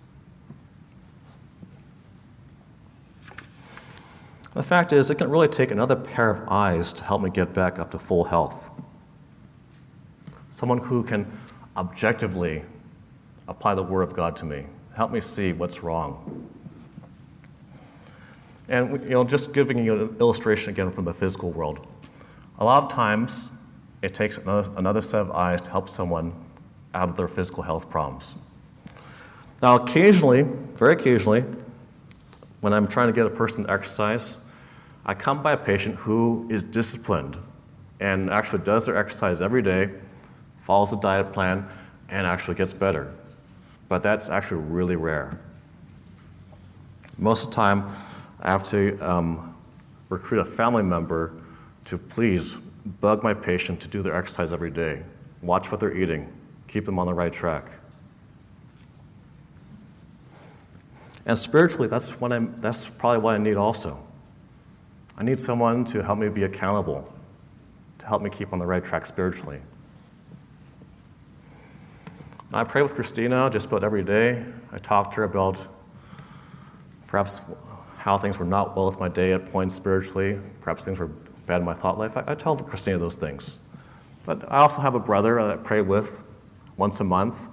The 4.54 4.62
fact 4.62 4.92
is, 4.92 5.10
it 5.10 5.16
can 5.16 5.30
really 5.30 5.46
take 5.46 5.70
another 5.70 5.94
pair 5.94 6.30
of 6.30 6.48
eyes 6.48 6.92
to 6.94 7.04
help 7.04 7.22
me 7.22 7.30
get 7.30 7.52
back 7.52 7.78
up 7.78 7.90
to 7.92 7.98
full 7.98 8.24
health. 8.24 8.70
Someone 10.50 10.78
who 10.78 11.04
can 11.04 11.30
objectively 11.76 12.64
apply 13.46 13.74
the 13.74 13.82
Word 13.82 14.02
of 14.02 14.14
God 14.14 14.34
to 14.36 14.46
me, 14.46 14.64
help 14.94 15.12
me 15.12 15.20
see 15.20 15.52
what's 15.52 15.82
wrong. 15.82 16.48
And 18.68 19.02
you 19.04 19.10
know, 19.10 19.22
just 19.22 19.52
giving 19.52 19.84
you 19.84 20.06
an 20.06 20.16
illustration 20.18 20.70
again 20.70 20.90
from 20.90 21.04
the 21.04 21.14
physical 21.14 21.50
world. 21.50 21.86
A 22.58 22.64
lot 22.64 22.82
of 22.82 22.90
times, 22.90 23.50
it 24.02 24.14
takes 24.14 24.38
another, 24.38 25.00
set 25.00 25.20
of 25.20 25.30
eyes 25.30 25.60
to 25.62 25.70
help 25.70 25.88
someone 25.88 26.32
out 26.94 27.08
of 27.08 27.16
their 27.16 27.28
physical 27.28 27.62
health 27.62 27.88
problems. 27.88 28.36
Now, 29.62 29.76
occasionally, 29.76 30.42
very 30.74 30.94
occasionally, 30.94 31.44
when 32.60 32.72
I'm 32.72 32.88
trying 32.88 33.08
to 33.08 33.12
get 33.12 33.26
a 33.26 33.30
person 33.30 33.64
to 33.64 33.70
exercise, 33.70 34.40
I 35.06 35.14
come 35.14 35.42
by 35.42 35.52
a 35.52 35.56
patient 35.56 35.96
who 35.96 36.46
is 36.50 36.62
disciplined 36.62 37.38
and 38.00 38.30
actually 38.30 38.62
does 38.64 38.86
their 38.86 38.96
exercise 38.96 39.40
every 39.40 39.62
day, 39.62 39.90
follows 40.58 40.92
a 40.92 41.00
diet 41.00 41.32
plan, 41.32 41.68
and 42.08 42.26
actually 42.26 42.54
gets 42.54 42.72
better. 42.72 43.12
But 43.88 44.02
that's 44.02 44.30
actually 44.30 44.62
really 44.62 44.96
rare. 44.96 45.38
Most 47.16 47.44
of 47.44 47.50
the 47.50 47.56
time, 47.56 47.90
I 48.40 48.50
have 48.50 48.64
to 48.64 48.96
um, 48.98 49.56
recruit 50.08 50.40
a 50.40 50.44
family 50.44 50.82
member 50.82 51.32
to 51.88 51.96
please 51.96 52.56
bug 53.00 53.22
my 53.22 53.32
patient 53.32 53.80
to 53.80 53.88
do 53.88 54.02
their 54.02 54.14
exercise 54.14 54.52
every 54.52 54.70
day, 54.70 55.02
watch 55.40 55.70
what 55.70 55.80
they're 55.80 55.96
eating, 55.96 56.30
keep 56.66 56.84
them 56.84 56.98
on 56.98 57.06
the 57.06 57.14
right 57.14 57.32
track. 57.32 57.70
And 61.24 61.36
spiritually, 61.36 61.88
that's, 61.88 62.20
what 62.20 62.30
I'm, 62.30 62.54
that's 62.60 62.88
probably 62.88 63.20
what 63.20 63.34
I 63.34 63.38
need 63.38 63.56
also. 63.56 64.02
I 65.16 65.24
need 65.24 65.40
someone 65.40 65.84
to 65.86 66.02
help 66.02 66.18
me 66.18 66.28
be 66.28 66.44
accountable, 66.44 67.10
to 67.98 68.06
help 68.06 68.20
me 68.20 68.28
keep 68.28 68.52
on 68.52 68.58
the 68.58 68.66
right 68.66 68.84
track 68.84 69.06
spiritually. 69.06 69.60
I 72.52 72.64
pray 72.64 72.82
with 72.82 72.94
Christina 72.94 73.48
just 73.50 73.66
about 73.66 73.82
every 73.82 74.04
day. 74.04 74.44
I 74.72 74.78
talk 74.78 75.10
to 75.12 75.16
her 75.18 75.24
about 75.24 75.66
perhaps 77.06 77.42
how 77.96 78.18
things 78.18 78.38
were 78.38 78.46
not 78.46 78.76
well 78.76 78.86
with 78.86 79.00
my 79.00 79.08
day 79.08 79.32
at 79.32 79.46
points 79.46 79.74
spiritually, 79.74 80.38
perhaps 80.60 80.84
things 80.84 80.98
were 80.98 81.10
bad 81.48 81.60
in 81.60 81.64
my 81.64 81.74
thought 81.74 81.98
life. 81.98 82.16
I, 82.16 82.24
I 82.28 82.34
tell 82.36 82.56
Christina 82.56 82.98
those 82.98 83.16
things. 83.16 83.58
But 84.24 84.44
I 84.52 84.58
also 84.58 84.82
have 84.82 84.94
a 84.94 85.00
brother 85.00 85.34
that 85.36 85.50
I 85.50 85.56
pray 85.56 85.80
with 85.80 86.24
once 86.76 87.00
a 87.00 87.04
month 87.04 87.48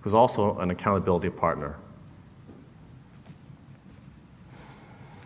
who's 0.00 0.14
also 0.14 0.58
an 0.58 0.70
accountability 0.70 1.30
partner. 1.30 1.76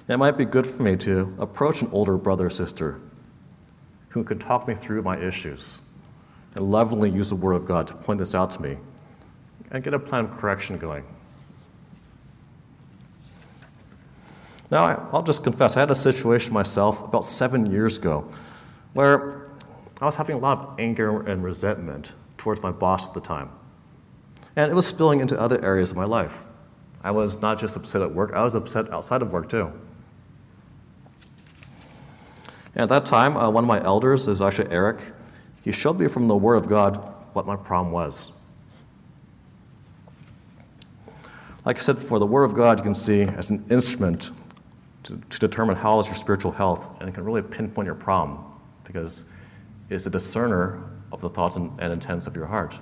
It 0.09 0.19
might 0.19 0.37
be 0.37 0.45
good 0.45 0.67
for 0.67 0.83
me 0.83 0.97
to 0.99 1.35
approach 1.39 1.83
an 1.83 1.89
older 1.93 2.17
brother 2.17 2.47
or 2.47 2.51
sister 2.51 3.01
who 4.11 4.23
can 4.23 4.39
talk 4.39 4.69
me 4.69 4.75
through 4.75 5.03
my 5.03 5.19
issues 5.19 5.83
and 6.55 6.71
lovingly 6.71 7.11
use 7.11 7.29
the 7.29 7.37
Word 7.37 7.55
of 7.55 7.67
God 7.67 7.87
to 7.89 7.95
point 7.95 8.19
this 8.19 8.35
out 8.35 8.51
to 8.53 8.63
me 8.63 8.77
and 9.71 9.83
get 9.83 9.95
a 9.95 9.99
plan 9.99 10.27
of 10.27 10.37
correction 10.37 10.79
going. 10.79 11.05
Now, 14.71 15.09
I'll 15.13 15.23
just 15.23 15.45
confess, 15.45 15.77
I 15.77 15.81
had 15.81 15.91
a 15.91 15.95
situation 15.95 16.53
myself 16.53 17.03
about 17.03 17.25
seven 17.25 17.71
years 17.71 17.99
ago 17.99 18.29
where 18.95 19.49
I 20.01 20.05
was 20.05 20.17
having 20.17 20.37
a 20.37 20.39
lot 20.39 20.59
of 20.59 20.81
anger 20.81 21.21
and 21.27 21.45
resentment 21.45 22.13
towards 22.37 22.63
my 22.63 22.73
boss 22.73 23.09
at 23.09 23.15
the 23.15 23.21
time. 23.21 23.51
And 24.57 24.71
it 24.71 24.75
was 24.75 24.87
spilling 24.87 25.21
into 25.21 25.39
other 25.39 25.63
areas 25.65 25.91
of 25.91 25.97
my 25.97 26.05
life. 26.05 26.45
I 27.05 27.13
was 27.13 27.41
not 27.41 27.59
just 27.59 27.77
upset 27.77 28.03
at 28.03 28.13
work, 28.13 28.33
I 28.33 28.43
was 28.43 28.55
upset 28.55 28.93
outside 28.93 29.23
of 29.23 29.33
work 29.33 29.49
too. 29.49 29.73
And 32.75 32.83
at 32.83 32.89
that 32.89 33.07
time, 33.07 33.37
uh, 33.37 33.49
one 33.49 33.65
of 33.65 33.69
my 33.69 33.83
elders 33.83 34.29
is 34.29 34.43
actually 34.43 34.71
Eric. 34.71 35.01
He 35.63 35.73
showed 35.73 35.99
me 35.99 36.09
from 36.09 36.29
the 36.29 36.37
Word 36.37 36.57
of 36.57 36.69
God 36.69 36.97
what 37.33 37.47
my 37.47 37.57
problem 37.57 37.93
was. 37.93 38.33
Like 41.65 41.77
I 41.77 41.81
said, 41.81 41.99
for 41.99 42.19
the 42.19 42.27
Word 42.27 42.45
of 42.45 42.55
God, 42.55 42.79
you 42.79 42.85
can 42.85 42.95
see 42.95 43.23
as 43.23 43.51
an 43.51 43.65
instrument 43.71 44.31
to, 45.07 45.21
to 45.31 45.39
determine 45.39 45.77
how 45.77 46.01
is 46.01 46.07
your 46.07 46.17
spiritual 46.17 46.51
health, 46.51 46.91
and 46.99 47.09
it 47.09 47.13
can 47.13 47.25
really 47.25 47.43
pinpoint 47.43 47.87
your 47.87 47.95
problem 47.95 48.45
because 48.83 49.25
it's 49.89 50.07
a 50.07 50.11
discerner 50.11 50.83
of 51.13 51.21
the 51.21 51.29
thoughts 51.29 51.55
and, 51.55 51.71
and 51.79 51.93
intents 51.93 52.27
of 52.27 52.35
your 52.35 52.47
heart. 52.47 52.77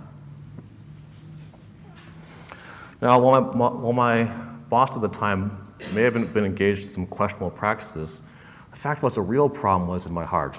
Now, 3.03 3.19
while 3.19 3.53
my, 3.53 3.69
while 3.69 3.93
my 3.93 4.25
boss 4.71 4.97
at 4.97 5.03
the 5.03 5.09
time 5.09 5.75
may 5.93 6.03
have 6.03 6.15
been, 6.15 6.27
been 6.27 6.47
engaged 6.47 6.83
in 6.83 6.89
some 6.89 7.07
questionable 7.07 7.51
practices, 7.51 8.23
the 8.71 8.79
fact 8.79 9.03
was, 9.03 9.17
the 9.17 9.23
real 9.23 9.51
problem 9.51 9.89
was 9.89 10.07
in 10.07 10.15
my 10.15 10.25
heart. 10.25 10.59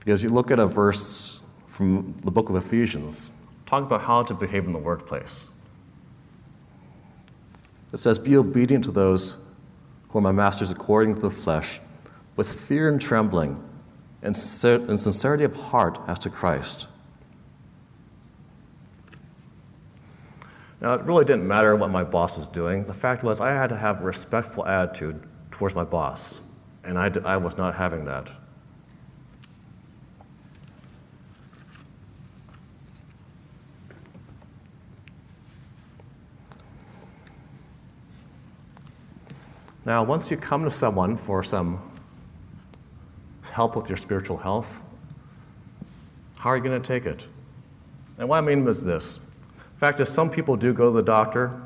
Because 0.00 0.24
you 0.24 0.30
look 0.30 0.50
at 0.50 0.58
a 0.58 0.66
verse 0.66 1.42
from 1.68 2.12
the 2.24 2.30
book 2.32 2.50
of 2.50 2.56
Ephesians, 2.56 3.30
talking 3.66 3.86
about 3.86 4.02
how 4.02 4.24
to 4.24 4.34
behave 4.34 4.66
in 4.66 4.72
the 4.72 4.78
workplace. 4.80 5.50
It 7.92 7.98
says, 7.98 8.18
Be 8.18 8.36
obedient 8.36 8.84
to 8.84 8.90
those 8.90 9.38
who 10.12 10.18
are 10.18 10.22
my 10.22 10.32
masters 10.32 10.70
according 10.70 11.14
to 11.14 11.20
the 11.20 11.30
flesh, 11.30 11.80
with 12.36 12.52
fear 12.52 12.88
and 12.88 13.00
trembling, 13.00 13.62
and 14.22 14.36
sincerity 14.36 15.42
of 15.42 15.56
heart 15.56 15.98
as 16.06 16.18
to 16.20 16.30
Christ. 16.30 16.86
Now, 20.80 20.94
it 20.94 21.02
really 21.02 21.24
didn't 21.24 21.46
matter 21.46 21.74
what 21.76 21.90
my 21.90 22.04
boss 22.04 22.36
was 22.36 22.46
doing. 22.46 22.84
The 22.84 22.94
fact 22.94 23.22
was, 23.22 23.40
I 23.40 23.52
had 23.52 23.68
to 23.68 23.76
have 23.76 24.00
a 24.00 24.04
respectful 24.04 24.66
attitude 24.66 25.22
towards 25.50 25.74
my 25.74 25.84
boss, 25.84 26.40
and 26.84 26.98
I, 26.98 27.10
I 27.24 27.36
was 27.36 27.56
not 27.56 27.74
having 27.74 28.04
that. 28.06 28.30
Now, 39.84 40.04
once 40.04 40.30
you 40.30 40.36
come 40.36 40.64
to 40.64 40.70
someone 40.70 41.16
for 41.16 41.42
some 41.42 41.80
help 43.50 43.74
with 43.74 43.88
your 43.88 43.96
spiritual 43.96 44.36
health, 44.36 44.84
how 46.36 46.50
are 46.50 46.56
you 46.56 46.62
going 46.62 46.80
to 46.80 46.86
take 46.86 47.04
it? 47.04 47.26
And 48.18 48.28
what 48.28 48.38
I 48.38 48.40
mean 48.40 48.66
is 48.68 48.84
this. 48.84 49.18
In 49.18 49.78
fact, 49.78 49.98
is 49.98 50.08
some 50.08 50.30
people 50.30 50.56
do 50.56 50.72
go 50.72 50.86
to 50.86 50.96
the 50.96 51.02
doctor 51.02 51.60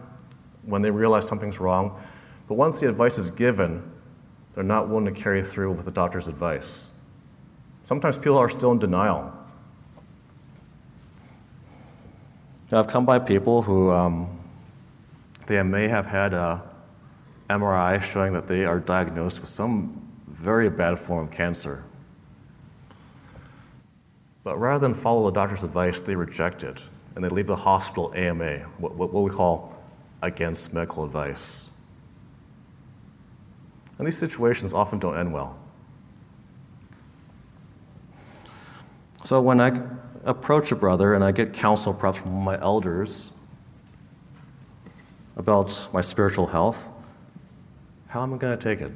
when 0.65 0.81
they 0.81 0.91
realize 0.91 1.29
something's 1.29 1.61
wrong, 1.61 2.01
but 2.49 2.55
once 2.55 2.81
the 2.81 2.89
advice 2.89 3.19
is 3.19 3.31
given, 3.31 3.83
they're 4.55 4.65
not 4.65 4.89
willing 4.89 5.05
to 5.05 5.13
carry 5.13 5.43
through 5.43 5.73
with 5.73 5.85
the 5.85 5.91
doctor's 5.91 6.29
advice. 6.29 6.89
Sometimes 7.85 8.17
people 8.17 8.39
are 8.39 8.49
still 8.49 8.73
in 8.73 8.79
denial. 8.79 9.33
Now, 12.73 12.79
I've 12.79 12.89
come 12.89 13.05
by 13.05 13.19
people 13.19 13.63
who 13.63 13.91
um, 13.91 14.41
they 15.47 15.63
may 15.63 15.87
have 15.87 16.07
had 16.07 16.33
a 16.33 16.63
MRI 17.49 18.03
showing 18.03 18.33
that 18.33 18.47
they 18.47 18.65
are 18.65 18.81
diagnosed 18.81 19.41
with 19.41 19.51
some 19.51 20.03
very 20.27 20.69
bad 20.69 20.99
form 20.99 21.29
of 21.29 21.33
cancer. 21.33 21.85
But 24.45 24.59
rather 24.59 24.81
than 24.81 24.95
follow 24.95 25.25
the 25.27 25.33
doctor's 25.33 25.65
advice, 25.65 26.01
they 26.01 26.15
reject 26.15 26.63
it 26.63 26.83
and 27.15 27.25
they 27.25 27.29
leave 27.29 27.47
the 27.47 27.57
hospital 27.57 28.13
AMA, 28.15 28.59
what, 28.79 28.95
what 28.95 29.13
we 29.13 29.31
call 29.31 29.75
against 30.23 30.75
medical 30.75 31.05
advice. 31.05 31.71
And 33.99 34.07
these 34.07 34.19
situations 34.19 34.75
often 34.75 34.99
don't 34.99 35.17
end 35.17 35.33
well. 35.33 35.59
So 39.25 39.41
when 39.41 39.61
I 39.61 39.81
approach 40.25 40.71
a 40.73 40.77
brother 40.77 41.15
and 41.15 41.25
I 41.25 41.33
get 41.33 41.53
counsel 41.53 41.95
perhaps 41.95 42.19
from 42.19 42.33
my 42.33 42.61
elders 42.61 43.33
about 45.37 45.89
my 45.93 46.01
spiritual 46.01 46.47
health, 46.47 46.96
how 48.17 48.23
am 48.23 48.33
I 48.33 48.39
going 48.39 48.59
to 48.59 48.65
take 48.65 48.81
it? 48.81 48.93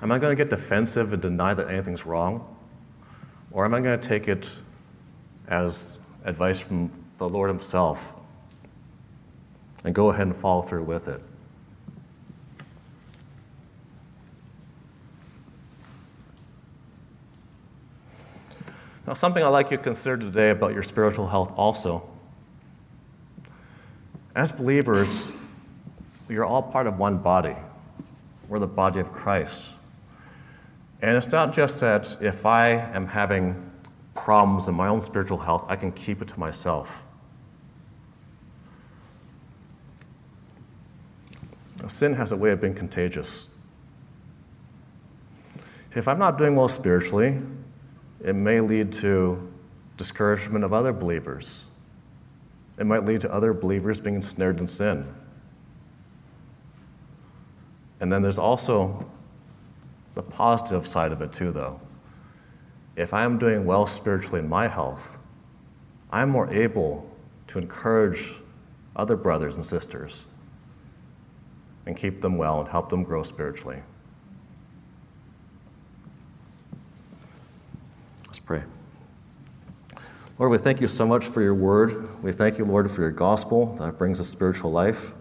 Am 0.00 0.10
I 0.10 0.18
going 0.18 0.34
to 0.34 0.34
get 0.34 0.48
defensive 0.48 1.12
and 1.12 1.20
deny 1.20 1.52
that 1.52 1.68
anything's 1.68 2.06
wrong? 2.06 2.56
Or 3.50 3.66
am 3.66 3.74
I 3.74 3.82
going 3.82 4.00
to 4.00 4.08
take 4.08 4.26
it 4.26 4.50
as 5.46 5.98
advice 6.24 6.58
from 6.58 6.90
the 7.18 7.28
Lord 7.28 7.50
Himself 7.50 8.16
and 9.84 9.94
go 9.94 10.08
ahead 10.08 10.26
and 10.26 10.34
follow 10.34 10.62
through 10.62 10.84
with 10.84 11.06
it? 11.06 11.20
Now, 19.06 19.12
something 19.12 19.42
I'd 19.42 19.48
like 19.48 19.70
you 19.70 19.76
to 19.76 19.82
consider 19.82 20.16
today 20.16 20.48
about 20.48 20.72
your 20.72 20.82
spiritual 20.82 21.28
health 21.28 21.52
also. 21.58 22.08
As 24.34 24.50
believers, 24.50 25.30
are 26.38 26.44
all 26.44 26.62
part 26.62 26.86
of 26.86 26.98
one 26.98 27.18
body. 27.18 27.56
We're 28.48 28.58
the 28.58 28.66
body 28.66 29.00
of 29.00 29.12
Christ. 29.12 29.72
And 31.02 31.16
it's 31.16 31.30
not 31.30 31.52
just 31.52 31.80
that 31.80 32.16
if 32.20 32.44
I 32.44 32.68
am 32.70 33.06
having 33.06 33.70
problems 34.14 34.68
in 34.68 34.74
my 34.74 34.88
own 34.88 35.00
spiritual 35.00 35.38
health, 35.38 35.64
I 35.68 35.76
can 35.76 35.92
keep 35.92 36.20
it 36.20 36.28
to 36.28 36.38
myself. 36.38 37.04
Sin 41.86 42.14
has 42.14 42.32
a 42.32 42.36
way 42.36 42.50
of 42.50 42.60
being 42.60 42.74
contagious. 42.74 43.46
If 45.94 46.06
I'm 46.06 46.18
not 46.18 46.38
doing 46.38 46.54
well 46.54 46.68
spiritually, 46.68 47.40
it 48.24 48.34
may 48.34 48.60
lead 48.60 48.92
to 48.94 49.50
discouragement 49.96 50.64
of 50.64 50.72
other 50.72 50.92
believers. 50.92 51.66
It 52.78 52.84
might 52.84 53.04
lead 53.04 53.22
to 53.22 53.32
other 53.32 53.52
believers 53.52 54.00
being 54.00 54.16
ensnared 54.16 54.60
in 54.60 54.68
sin. 54.68 55.12
And 58.00 58.10
then 58.10 58.22
there's 58.22 58.38
also 58.38 59.06
the 60.14 60.22
positive 60.22 60.86
side 60.86 61.12
of 61.12 61.22
it, 61.22 61.32
too, 61.32 61.52
though. 61.52 61.80
If 62.96 63.14
I 63.14 63.22
am 63.22 63.38
doing 63.38 63.64
well 63.64 63.86
spiritually 63.86 64.40
in 64.40 64.48
my 64.48 64.66
health, 64.66 65.18
I'm 66.10 66.30
more 66.30 66.52
able 66.52 67.08
to 67.48 67.58
encourage 67.58 68.34
other 68.96 69.16
brothers 69.16 69.56
and 69.56 69.64
sisters 69.64 70.26
and 71.86 71.96
keep 71.96 72.20
them 72.20 72.36
well 72.36 72.60
and 72.60 72.68
help 72.68 72.90
them 72.90 73.04
grow 73.04 73.22
spiritually. 73.22 73.82
Let's 78.26 78.38
pray. 78.38 78.62
Lord, 80.38 80.50
we 80.52 80.58
thank 80.58 80.80
you 80.80 80.88
so 80.88 81.06
much 81.06 81.26
for 81.26 81.42
your 81.42 81.54
word. 81.54 82.22
We 82.22 82.32
thank 82.32 82.58
you, 82.58 82.64
Lord, 82.64 82.90
for 82.90 83.02
your 83.02 83.10
gospel 83.10 83.74
that 83.76 83.98
brings 83.98 84.20
us 84.20 84.28
spiritual 84.28 84.70
life. 84.70 85.14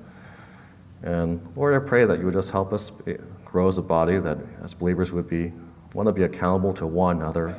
And 1.03 1.41
Lord, 1.55 1.81
I 1.81 1.85
pray 1.85 2.05
that 2.05 2.19
you 2.19 2.25
would 2.25 2.33
just 2.33 2.51
help 2.51 2.73
us 2.73 2.91
eh, 3.07 3.15
grow 3.45 3.67
as 3.67 3.77
a 3.77 3.81
body, 3.81 4.17
that 4.19 4.37
as 4.61 4.73
believers 4.73 5.11
would 5.11 5.27
be 5.27 5.53
want 5.95 6.07
to 6.07 6.13
be 6.13 6.23
accountable 6.23 6.73
to 6.73 6.85
one 6.85 7.17
another, 7.17 7.49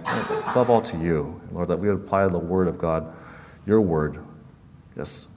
above 0.50 0.70
all 0.70 0.80
to 0.80 0.96
you. 0.98 1.40
Lord, 1.52 1.68
that 1.68 1.76
we 1.76 1.88
would 1.88 1.96
apply 1.96 2.28
the 2.28 2.38
word 2.38 2.68
of 2.68 2.78
God, 2.78 3.12
your 3.66 3.80
word, 3.80 4.18
yes, 4.96 5.28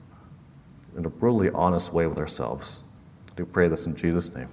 in 0.96 1.04
a 1.04 1.10
brutally 1.10 1.50
honest 1.50 1.92
way 1.92 2.06
with 2.06 2.20
ourselves. 2.20 2.84
I 3.32 3.34
do 3.34 3.44
pray 3.44 3.68
this 3.68 3.86
in 3.86 3.96
Jesus' 3.96 4.34
name. 4.34 4.48